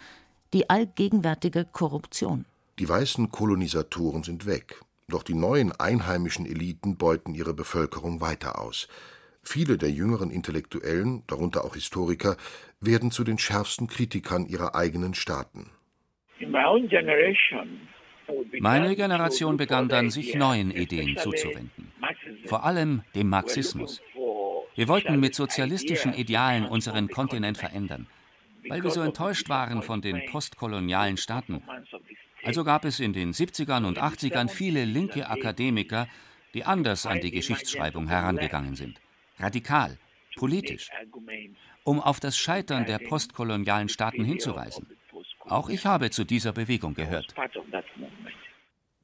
die 0.53 0.69
allgegenwärtige 0.69 1.65
Korruption. 1.65 2.45
Die 2.79 2.89
weißen 2.89 3.31
Kolonisatoren 3.31 4.23
sind 4.23 4.47
weg, 4.47 4.81
doch 5.09 5.23
die 5.23 5.35
neuen 5.35 5.73
einheimischen 5.73 6.47
Eliten 6.47 6.97
beuten 6.97 7.35
ihre 7.35 7.55
Bevölkerung 7.55 8.21
weiter 8.21 8.61
aus. 8.61 8.89
Viele 9.43 9.79
der 9.79 9.91
jüngeren 9.91 10.31
Intellektuellen, 10.31 11.23
darunter 11.27 11.65
auch 11.65 11.75
Historiker, 11.75 12.37
werden 12.81 13.11
zu 13.11 13.25
den 13.25 13.39
schärfsten 13.39 13.87
Kritikern 13.87 14.47
ihrer 14.47 14.75
eigenen 14.75 15.15
Staaten. 15.15 15.71
Meine 18.61 18.97
Generation 18.97 19.57
begann 19.57 19.89
dann, 19.89 20.11
sich 20.11 20.35
neuen 20.35 20.71
Ideen 20.71 21.17
zuzuwenden, 21.17 21.93
vor 22.45 22.65
allem 22.65 23.03
dem 23.15 23.29
Marxismus. 23.29 24.01
Wir 24.75 24.89
wollten 24.89 25.19
mit 25.19 25.35
sozialistischen 25.35 26.15
Idealen 26.15 26.65
unseren 26.65 27.09
Kontinent 27.09 27.59
verändern, 27.59 28.07
weil 28.71 28.83
wir 28.83 28.91
so 28.91 29.03
enttäuscht 29.03 29.49
waren 29.49 29.83
von 29.83 30.01
den 30.01 30.25
postkolonialen 30.27 31.17
Staaten. 31.17 31.63
Also 32.43 32.65
gab 32.65 32.85
es 32.85 33.01
in 33.01 33.13
den 33.13 33.33
70ern 33.33 33.85
und 33.85 34.01
80ern 34.01 34.49
viele 34.49 34.85
linke 34.85 35.29
Akademiker, 35.29 36.09
die 36.55 36.65
anders 36.65 37.05
an 37.07 37.21
die 37.21 37.31
Geschichtsschreibung 37.31 38.09
herangegangen 38.09 38.77
sind. 38.77 39.01
Radikal, 39.39 39.99
politisch, 40.37 40.89
um 41.85 42.01
auf 42.01 42.21
das 42.21 42.37
Scheitern 42.37 42.87
der 42.87 42.99
postkolonialen 42.99 43.89
Staaten 43.89 44.25
hinzuweisen. 44.25 44.87
Auch 45.41 45.69
ich 45.69 45.85
habe 45.85 46.11
zu 46.11 46.25
dieser 46.25 46.53
Bewegung 46.53 46.95
gehört. 46.95 47.35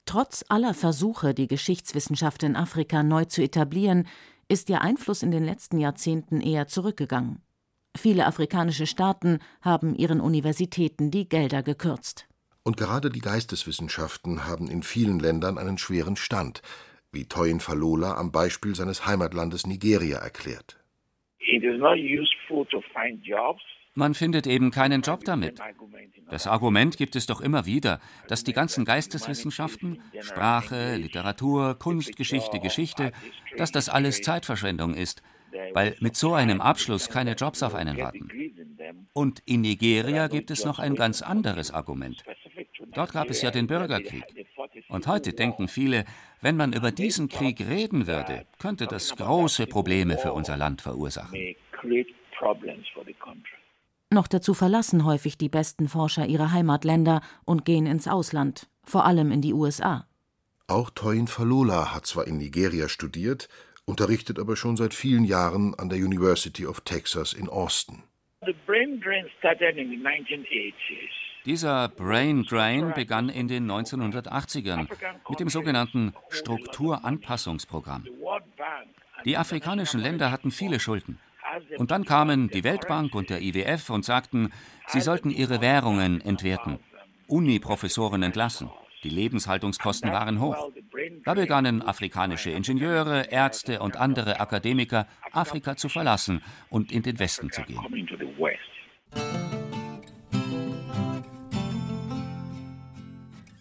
Trotz 0.05 0.45
aller 0.49 0.73
Versuche, 0.73 1.35
die 1.35 1.49
Geschichtswissenschaft 1.49 2.45
in 2.45 2.55
Afrika 2.55 3.03
neu 3.03 3.25
zu 3.25 3.43
etablieren, 3.43 4.07
ist 4.49 4.71
ihr 4.71 4.81
Einfluss 4.81 5.25
in 5.25 5.33
den 5.33 5.45
letzten 5.45 5.79
Jahrzehnten 5.79 6.41
eher 6.41 6.69
zurückgegangen. 6.69 7.43
Viele 7.97 8.27
afrikanische 8.27 8.87
Staaten 8.87 9.39
haben 9.63 9.95
ihren 9.95 10.21
Universitäten 10.21 11.11
die 11.11 11.29
Gelder 11.29 11.63
gekürzt. 11.63 12.27
Und 12.63 12.77
gerade 12.77 13.11
die 13.11 13.21
Geisteswissenschaften 13.21 14.45
haben 14.45 14.69
in 14.69 14.83
vielen 14.83 15.21
Ländern 15.21 15.57
einen 15.57 15.79
schweren 15.79 16.17
Stand, 16.17 16.63
wie 17.13 17.25
Toyin 17.25 17.61
Falola 17.61 18.17
am 18.17 18.33
Beispiel 18.33 18.75
seines 18.75 19.07
Heimatlandes 19.07 19.67
Nigeria 19.67 20.19
erklärt. 20.19 20.77
Man 23.95 24.15
findet 24.15 24.47
eben 24.47 24.71
keinen 24.71 25.01
Job 25.01 25.25
damit. 25.25 25.59
Das 26.29 26.47
Argument 26.47 26.99
gibt 26.99 27.17
es 27.17 27.27
doch 27.27 27.41
immer 27.41 27.65
wieder, 27.65 28.01
dass 28.29 28.45
die 28.45 28.53
ganzen 28.53 28.85
Geisteswissenschaften, 28.85 30.03
Sprache, 30.21 30.97
Literatur, 30.97 31.79
Kunst, 31.79 32.17
Geschichte, 32.17 32.59
Geschichte, 32.59 33.13
dass 33.57 33.73
das 33.73 33.89
alles 33.89 34.21
Zeitverschwendung 34.23 34.93
ist, 34.93 35.23
weil 35.73 35.97
mit 36.01 36.17
so 36.17 36.35
einem 36.35 36.61
Abschluss 36.61 37.09
keine 37.09 37.33
Jobs 37.33 37.63
auf 37.63 37.75
einen 37.75 37.97
warten. 37.97 38.29
Und 39.13 39.43
in 39.47 39.63
Nigeria 39.63 40.29
gibt 40.29 40.51
es 40.51 40.65
noch 40.65 40.79
ein 40.79 40.95
ganz 40.95 41.23
anderes 41.23 41.71
Argument. 41.71 42.23
Dort 42.93 43.13
gab 43.13 43.31
es 43.31 43.43
ja 43.43 43.51
den 43.51 43.67
Bürgerkrieg. 43.67 44.25
Und 44.89 45.07
heute 45.07 45.33
denken 45.33 45.69
viele, 45.69 46.05
wenn 46.41 46.57
man 46.57 46.73
über 46.73 46.91
diesen 46.91 47.29
Krieg 47.29 47.61
reden 47.61 48.07
würde, 48.07 48.47
könnte 48.59 48.87
das 48.87 49.17
große 49.17 49.67
Probleme 49.67 50.19
für 50.19 50.33
unser 50.33 50.57
Land 50.57 50.83
verursachen. 50.83 51.39
Noch 54.11 54.29
dazu 54.29 54.55
verlassen 54.55 55.05
häufig 55.05 55.37
die 55.37 55.49
besten 55.49 55.89
Forscher 55.89 56.27
ihre 56.27 56.53
Heimatländer 56.53 57.21
und 57.45 57.65
gehen 57.65 57.87
ins 57.87 58.07
Ausland, 58.07 58.69
vor 58.85 59.05
allem 59.05 59.33
in 59.33 59.43
die 59.43 59.53
USA. 59.53 60.07
Auch 60.69 60.91
Toyin 60.91 61.27
Falola 61.27 61.95
hat 61.95 62.07
zwar 62.07 62.27
in 62.27 62.39
Nigeria 62.39 62.89
studiert, 62.89 63.49
unterrichtet 63.87 64.39
aber 64.39 64.57
schon 64.57 64.77
seit 64.77 64.93
vielen 64.93 65.25
Jahren 65.25 65.75
an 65.75 65.89
der 65.89 65.99
University 65.99 66.67
of 66.67 66.81
Texas 66.81 67.33
in 67.33 67.49
Austin. 67.49 68.03
Dieser 71.45 71.89
Brain 71.89 72.43
Drain 72.43 72.93
begann 72.95 73.29
in 73.29 73.49
den 73.49 73.71
1980ern 73.71 74.89
mit 75.29 75.41
dem 75.41 75.49
sogenannten 75.49 76.13
Strukturanpassungsprogramm. 76.29 78.05
Die 79.25 79.37
afrikanischen 79.37 80.01
Länder 80.01 80.31
hatten 80.33 80.51
viele 80.51 80.81
Schulden. 80.81 81.21
Und 81.79 81.93
dann 81.93 82.05
kamen 82.05 82.49
die 82.49 82.65
Weltbank 82.65 83.15
und 83.15 83.31
der 83.31 83.41
IWF 83.41 83.91
und 83.91 84.05
sagten, 84.05 84.53
sie 84.89 85.01
sollten 85.01 85.31
ihre 85.31 85.61
Währungen 85.61 86.21
entwerten, 86.21 86.81
Uni-Professoren 87.29 88.25
entlassen. 88.25 88.69
Die 89.05 89.09
Lebenshaltungskosten 89.09 90.11
waren 90.11 90.41
hoch. 90.41 90.71
Da 91.25 91.35
begannen 91.35 91.83
afrikanische 91.83 92.51
Ingenieure, 92.51 93.31
Ärzte 93.31 93.81
und 93.81 93.97
andere 93.97 94.41
Akademiker, 94.41 95.07
Afrika 95.33 95.77
zu 95.77 95.89
verlassen 95.89 96.43
und 96.71 96.93
in 96.93 97.03
den 97.03 97.19
Westen 97.19 97.51
zu 97.51 97.63
gehen. 97.63 97.81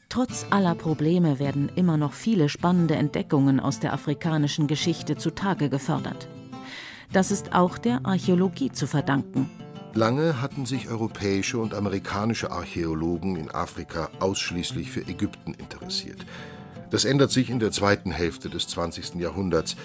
Trotz 0.10 0.46
aller 0.50 0.76
Probleme 0.76 1.40
werden 1.40 1.70
immer 1.76 1.98
noch 1.98 2.14
viele 2.14 2.48
spannende 2.48 2.96
Entdeckungen 2.96 3.60
aus 3.60 3.82
der 3.82 3.92
afrikanischen 3.92 4.68
Geschichte 4.68 5.18
zutage 5.18 5.70
gefördert. 5.70 6.30
Das 7.12 7.32
ist 7.32 7.54
auch 7.54 7.78
der 7.78 8.00
Archäologie 8.06 8.72
zu 8.72 8.88
verdanken. 8.88 9.50
Lange 9.94 10.42
hatten 10.42 10.66
sich 10.66 10.90
europäische 10.90 11.58
und 11.58 11.74
amerikanische 11.74 12.52
Archäologen 12.52 13.36
in 13.36 13.52
Afrika 13.52 14.10
ausschließlich 14.20 14.90
für 14.90 15.02
Ägypten 15.02 15.54
interessiert. 15.54 16.26
Das 16.90 17.06
ändert 17.06 17.32
sich 17.32 17.50
in 17.50 17.60
der 17.60 17.72
zweiten 17.72 18.12
Hälfte 18.12 18.50
des 18.50 18.68
20. 18.68 19.16
Jahrhunderts 19.16 19.76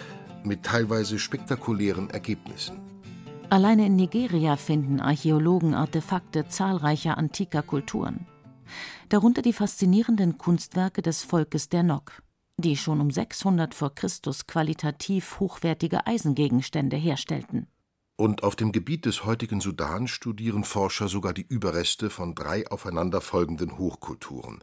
mit 0.44 0.62
teilweise 0.62 1.18
spektakulären 1.18 2.10
Ergebnissen. 2.10 2.80
Alleine 3.48 3.86
in 3.86 3.96
Nigeria 3.96 4.56
finden 4.56 5.00
Archäologen 5.00 5.74
Artefakte 5.74 6.48
zahlreicher 6.48 7.18
antiker 7.18 7.62
Kulturen. 7.62 8.26
Darunter 9.08 9.42
die 9.42 9.52
faszinierenden 9.52 10.38
Kunstwerke 10.38 11.02
des 11.02 11.24
Volkes 11.24 11.68
der 11.68 11.82
Nok 11.82 12.22
die 12.60 12.76
schon 12.76 13.00
um 13.00 13.10
600 13.10 13.74
v. 13.74 13.90
Chr. 13.90 14.08
qualitativ 14.46 15.40
hochwertige 15.40 16.06
Eisengegenstände 16.06 16.96
herstellten. 16.96 17.66
Und 18.16 18.42
auf 18.42 18.54
dem 18.54 18.70
Gebiet 18.70 19.06
des 19.06 19.24
heutigen 19.24 19.60
Sudan 19.60 20.06
studieren 20.06 20.64
Forscher 20.64 21.08
sogar 21.08 21.32
die 21.32 21.46
Überreste 21.48 22.10
von 22.10 22.34
drei 22.34 22.70
aufeinanderfolgenden 22.70 23.78
Hochkulturen: 23.78 24.58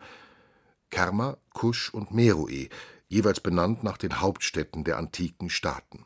Kerma, 0.90 1.38
Kusch 1.54 1.94
und 1.94 2.12
Meroe, 2.12 2.70
jeweils 3.08 3.40
benannt 3.40 3.84
nach 3.84 3.98
den 3.98 4.20
Hauptstädten 4.20 4.84
der 4.84 4.98
antiken 4.98 5.50
Staaten. 5.50 6.06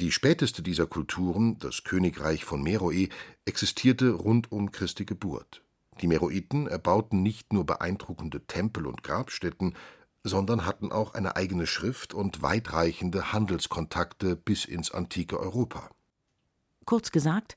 Die 0.00 0.12
späteste 0.12 0.62
dieser 0.62 0.86
Kulturen, 0.86 1.58
das 1.58 1.84
Königreich 1.84 2.44
von 2.44 2.62
Meroe, 2.62 3.08
existierte 3.44 4.12
rund 4.12 4.50
um 4.50 4.72
Christi 4.72 5.04
Geburt. 5.04 5.62
Die 6.00 6.06
Meroiten 6.06 6.66
erbauten 6.66 7.22
nicht 7.22 7.52
nur 7.52 7.66
beeindruckende 7.66 8.46
Tempel 8.46 8.86
und 8.86 9.02
Grabstätten, 9.02 9.74
sondern 10.24 10.64
hatten 10.64 10.92
auch 10.92 11.14
eine 11.14 11.36
eigene 11.36 11.66
Schrift 11.66 12.14
und 12.14 12.42
weitreichende 12.42 13.32
Handelskontakte 13.32 14.36
bis 14.36 14.64
ins 14.64 14.90
antike 14.90 15.38
Europa. 15.38 15.90
Kurz 16.86 17.10
gesagt, 17.10 17.56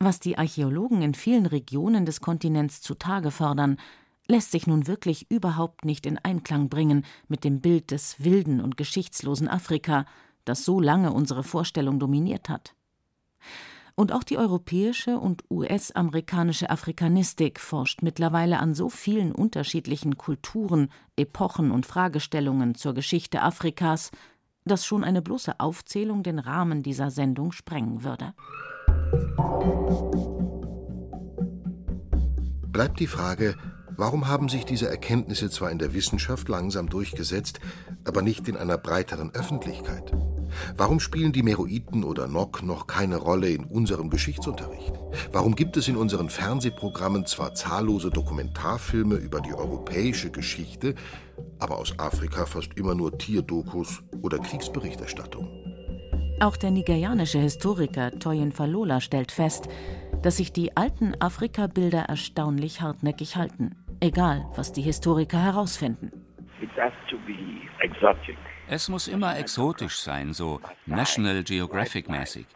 was 0.00 0.20
die 0.20 0.38
Archäologen 0.38 1.02
in 1.02 1.14
vielen 1.14 1.46
Regionen 1.46 2.06
des 2.06 2.20
Kontinents 2.20 2.80
zutage 2.80 3.30
fördern, 3.30 3.78
lässt 4.28 4.52
sich 4.52 4.66
nun 4.66 4.86
wirklich 4.86 5.30
überhaupt 5.30 5.84
nicht 5.84 6.06
in 6.06 6.18
Einklang 6.18 6.68
bringen 6.68 7.04
mit 7.26 7.44
dem 7.44 7.60
Bild 7.60 7.90
des 7.90 8.22
wilden 8.22 8.60
und 8.60 8.76
geschichtslosen 8.76 9.48
Afrika, 9.48 10.04
das 10.44 10.64
so 10.64 10.80
lange 10.80 11.12
unsere 11.12 11.42
Vorstellung 11.42 11.98
dominiert 11.98 12.48
hat. 12.48 12.74
Und 13.94 14.12
auch 14.12 14.22
die 14.22 14.38
europäische 14.38 15.18
und 15.18 15.42
US-amerikanische 15.50 16.70
Afrikanistik 16.70 17.58
forscht 17.58 18.02
mittlerweile 18.02 18.60
an 18.60 18.72
so 18.72 18.88
vielen 18.88 19.32
unterschiedlichen 19.32 20.16
Kulturen, 20.16 20.90
Epochen 21.16 21.72
und 21.72 21.84
Fragestellungen 21.84 22.76
zur 22.76 22.94
Geschichte 22.94 23.42
Afrikas, 23.42 24.12
dass 24.64 24.86
schon 24.86 25.02
eine 25.02 25.20
bloße 25.20 25.58
Aufzählung 25.58 26.22
den 26.22 26.38
Rahmen 26.38 26.84
dieser 26.84 27.10
Sendung 27.10 27.50
sprengen 27.50 28.04
würde. 28.04 28.34
Bleibt 32.70 33.00
die 33.00 33.06
Frage, 33.08 33.56
warum 33.98 34.28
haben 34.28 34.48
sich 34.48 34.64
diese 34.64 34.88
Erkenntnisse 34.88 35.50
zwar 35.50 35.70
in 35.70 35.78
der 35.78 35.92
Wissenschaft 35.92 36.48
langsam 36.48 36.88
durchgesetzt, 36.88 37.60
aber 38.04 38.22
nicht 38.22 38.48
in 38.48 38.56
einer 38.56 38.78
breiteren 38.78 39.34
Öffentlichkeit? 39.34 40.12
Warum 40.76 40.98
spielen 41.00 41.32
die 41.32 41.42
Meroiten 41.42 42.04
oder 42.04 42.26
Nok 42.26 42.62
noch 42.62 42.86
keine 42.86 43.16
Rolle 43.16 43.50
in 43.50 43.64
unserem 43.64 44.08
Geschichtsunterricht? 44.08 44.94
Warum 45.32 45.54
gibt 45.54 45.76
es 45.76 45.88
in 45.88 45.96
unseren 45.96 46.30
Fernsehprogrammen 46.30 47.26
zwar 47.26 47.54
zahllose 47.54 48.10
Dokumentarfilme 48.10 49.16
über 49.16 49.40
die 49.40 49.52
europäische 49.52 50.30
Geschichte, 50.30 50.94
aber 51.58 51.76
aus 51.76 51.98
Afrika 51.98 52.46
fast 52.46 52.74
immer 52.76 52.94
nur 52.94 53.18
Tierdokus 53.18 54.02
oder 54.22 54.38
Kriegsberichterstattung? 54.38 55.48
Auch 56.40 56.56
der 56.56 56.70
nigerianische 56.70 57.40
Historiker 57.40 58.12
Toyin 58.12 58.52
Falola 58.52 59.00
stellt 59.00 59.32
fest, 59.32 59.68
dass 60.22 60.36
sich 60.36 60.52
die 60.52 60.76
alten 60.76 61.14
Afrika-Bilder 61.20 62.02
erstaunlich 62.02 62.80
hartnäckig 62.80 63.36
halten, 63.36 63.74
egal 64.00 64.46
was 64.56 64.72
die 64.72 64.82
Historiker 64.82 65.42
herausfinden. 65.42 66.12
Es 68.68 68.88
muss 68.88 69.08
immer 69.08 69.38
exotisch 69.38 69.98
sein, 69.98 70.32
so 70.32 70.60
National 70.86 71.42
Geographic 71.42 72.08
mäßig. 72.08 72.46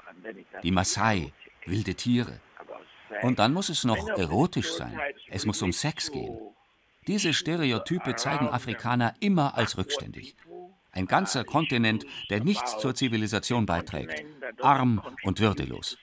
Die 0.63 0.71
Maasai, 0.71 1.33
wilde 1.67 1.95
Tiere. 1.95 2.41
Und 3.23 3.39
dann 3.39 3.53
muss 3.53 3.69
es 3.69 3.85
noch 3.85 4.09
erotisch 4.09 4.73
sein. 4.73 4.99
Es 5.29 5.47
muss 5.47 5.63
um 5.63 5.73
Sex 5.73 6.11
gehen. 6.11 6.39
Diese 7.07 7.33
Stereotype 7.33 8.15
zeigen 8.17 8.49
Afrikaner 8.49 9.15
immer 9.21 9.57
als 9.57 9.77
rückständig. 9.77 10.37
Ein 10.93 11.07
ganzer 11.07 11.45
Kontinent, 11.45 12.05
der 12.31 12.45
nichts 12.45 12.79
zur 12.79 12.95
Zivilisation 12.95 13.65
beiträgt, 13.65 14.25
arm 14.61 15.03
und 15.23 15.41
würdelos. 15.41 15.97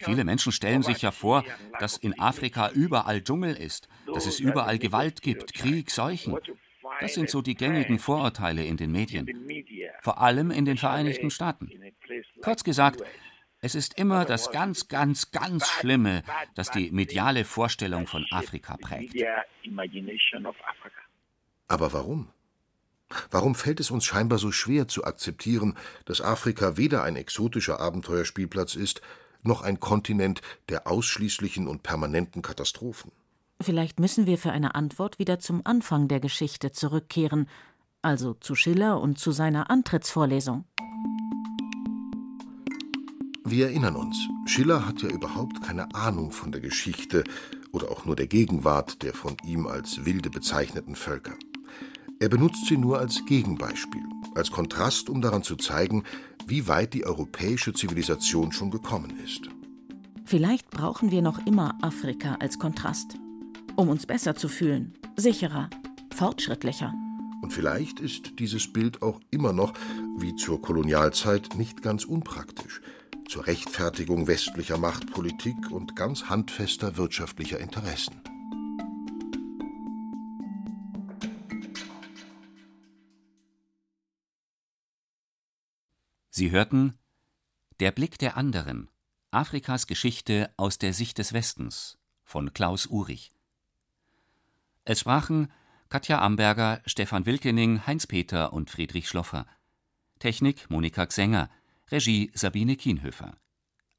Viele 0.00 0.24
Menschen 0.24 0.52
stellen 0.52 0.82
sich 0.82 1.02
ja 1.02 1.10
vor, 1.10 1.44
dass 1.80 1.96
in 1.96 2.18
Afrika 2.18 2.70
überall 2.70 3.22
Dschungel 3.22 3.56
ist, 3.56 3.88
dass 4.14 4.26
es 4.26 4.40
überall 4.40 4.78
Gewalt 4.78 5.22
gibt, 5.22 5.54
Krieg, 5.54 5.90
Seuchen. 5.90 6.38
Das 7.00 7.14
sind 7.14 7.28
so 7.28 7.42
die 7.42 7.54
gängigen 7.54 7.98
Vorurteile 7.98 8.64
in 8.64 8.76
den 8.76 8.92
Medien, 8.92 9.28
vor 10.00 10.20
allem 10.20 10.50
in 10.50 10.64
den 10.64 10.76
Vereinigten 10.76 11.30
Staaten. 11.30 11.70
Kurz 12.42 12.64
gesagt, 12.64 13.02
es 13.60 13.74
ist 13.74 13.98
immer 13.98 14.24
das 14.24 14.50
ganz, 14.50 14.88
ganz, 14.88 15.30
ganz 15.30 15.68
Schlimme, 15.68 16.22
das 16.54 16.70
die 16.70 16.90
mediale 16.90 17.44
Vorstellung 17.44 18.06
von 18.06 18.26
Afrika 18.30 18.76
prägt. 18.76 19.14
Aber 21.66 21.92
warum? 21.92 22.28
Warum 23.30 23.54
fällt 23.54 23.80
es 23.80 23.90
uns 23.90 24.04
scheinbar 24.04 24.38
so 24.38 24.52
schwer 24.52 24.88
zu 24.88 25.04
akzeptieren, 25.04 25.76
dass 26.04 26.20
Afrika 26.20 26.76
weder 26.76 27.02
ein 27.02 27.16
exotischer 27.16 27.80
Abenteuerspielplatz 27.80 28.74
ist, 28.74 29.00
noch 29.42 29.62
ein 29.62 29.80
Kontinent 29.80 30.42
der 30.68 30.86
ausschließlichen 30.86 31.66
und 31.66 31.82
permanenten 31.82 32.42
Katastrophen? 32.42 33.12
Vielleicht 33.64 33.98
müssen 33.98 34.26
wir 34.26 34.36
für 34.36 34.52
eine 34.52 34.74
Antwort 34.74 35.18
wieder 35.18 35.38
zum 35.38 35.62
Anfang 35.64 36.06
der 36.06 36.20
Geschichte 36.20 36.72
zurückkehren, 36.72 37.48
also 38.02 38.34
zu 38.34 38.54
Schiller 38.54 39.00
und 39.00 39.18
zu 39.18 39.32
seiner 39.32 39.70
Antrittsvorlesung. 39.70 40.66
Wir 43.42 43.68
erinnern 43.68 43.96
uns, 43.96 44.18
Schiller 44.44 44.86
hat 44.86 45.00
ja 45.00 45.08
überhaupt 45.08 45.62
keine 45.62 45.94
Ahnung 45.94 46.30
von 46.30 46.52
der 46.52 46.60
Geschichte 46.60 47.24
oder 47.72 47.90
auch 47.90 48.04
nur 48.04 48.16
der 48.16 48.26
Gegenwart 48.26 49.02
der 49.02 49.14
von 49.14 49.34
ihm 49.46 49.66
als 49.66 50.04
wilde 50.04 50.28
bezeichneten 50.28 50.94
Völker. 50.94 51.32
Er 52.20 52.28
benutzt 52.28 52.66
sie 52.66 52.76
nur 52.76 52.98
als 52.98 53.24
Gegenbeispiel, 53.24 54.04
als 54.34 54.50
Kontrast, 54.50 55.08
um 55.08 55.22
daran 55.22 55.42
zu 55.42 55.56
zeigen, 55.56 56.04
wie 56.46 56.68
weit 56.68 56.92
die 56.92 57.06
europäische 57.06 57.72
Zivilisation 57.72 58.52
schon 58.52 58.70
gekommen 58.70 59.18
ist. 59.24 59.48
Vielleicht 60.26 60.68
brauchen 60.68 61.10
wir 61.10 61.22
noch 61.22 61.46
immer 61.46 61.78
Afrika 61.80 62.36
als 62.40 62.58
Kontrast, 62.58 63.16
um 63.76 63.88
uns 63.88 64.06
besser 64.06 64.34
zu 64.34 64.48
fühlen, 64.48 64.94
sicherer, 65.16 65.70
fortschrittlicher. 66.14 66.92
Und 67.42 67.52
vielleicht 67.52 68.00
ist 68.00 68.38
dieses 68.38 68.72
Bild 68.72 69.02
auch 69.02 69.20
immer 69.30 69.52
noch, 69.52 69.74
wie 70.16 70.34
zur 70.36 70.62
Kolonialzeit, 70.62 71.56
nicht 71.56 71.82
ganz 71.82 72.04
unpraktisch, 72.04 72.80
zur 73.28 73.46
Rechtfertigung 73.46 74.26
westlicher 74.26 74.78
Machtpolitik 74.78 75.70
und 75.70 75.96
ganz 75.96 76.24
handfester 76.24 76.96
wirtschaftlicher 76.96 77.58
Interessen. 77.58 78.20
Sie 86.30 86.50
hörten 86.50 86.98
Der 87.80 87.92
Blick 87.92 88.18
der 88.18 88.36
anderen 88.36 88.90
Afrikas 89.30 89.86
Geschichte 89.86 90.52
aus 90.56 90.78
der 90.78 90.92
Sicht 90.92 91.18
des 91.18 91.32
Westens 91.32 91.98
von 92.22 92.52
Klaus 92.52 92.86
Urich. 92.86 93.32
Es 94.86 95.00
sprachen 95.00 95.50
Katja 95.88 96.20
Amberger, 96.20 96.82
Stefan 96.84 97.24
Wilkening, 97.24 97.86
Heinz 97.86 98.06
Peter 98.06 98.52
und 98.52 98.68
Friedrich 98.68 99.08
Schloffer. 99.08 99.46
Technik 100.18 100.68
Monika 100.68 101.06
Xenger, 101.06 101.48
Regie 101.90 102.30
Sabine 102.34 102.76
Kienhöfer. 102.76 103.34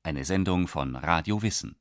Eine 0.03 0.25
Sendung 0.25 0.67
von 0.67 0.95
Radio 0.95 1.41
Wissen. 1.41 1.75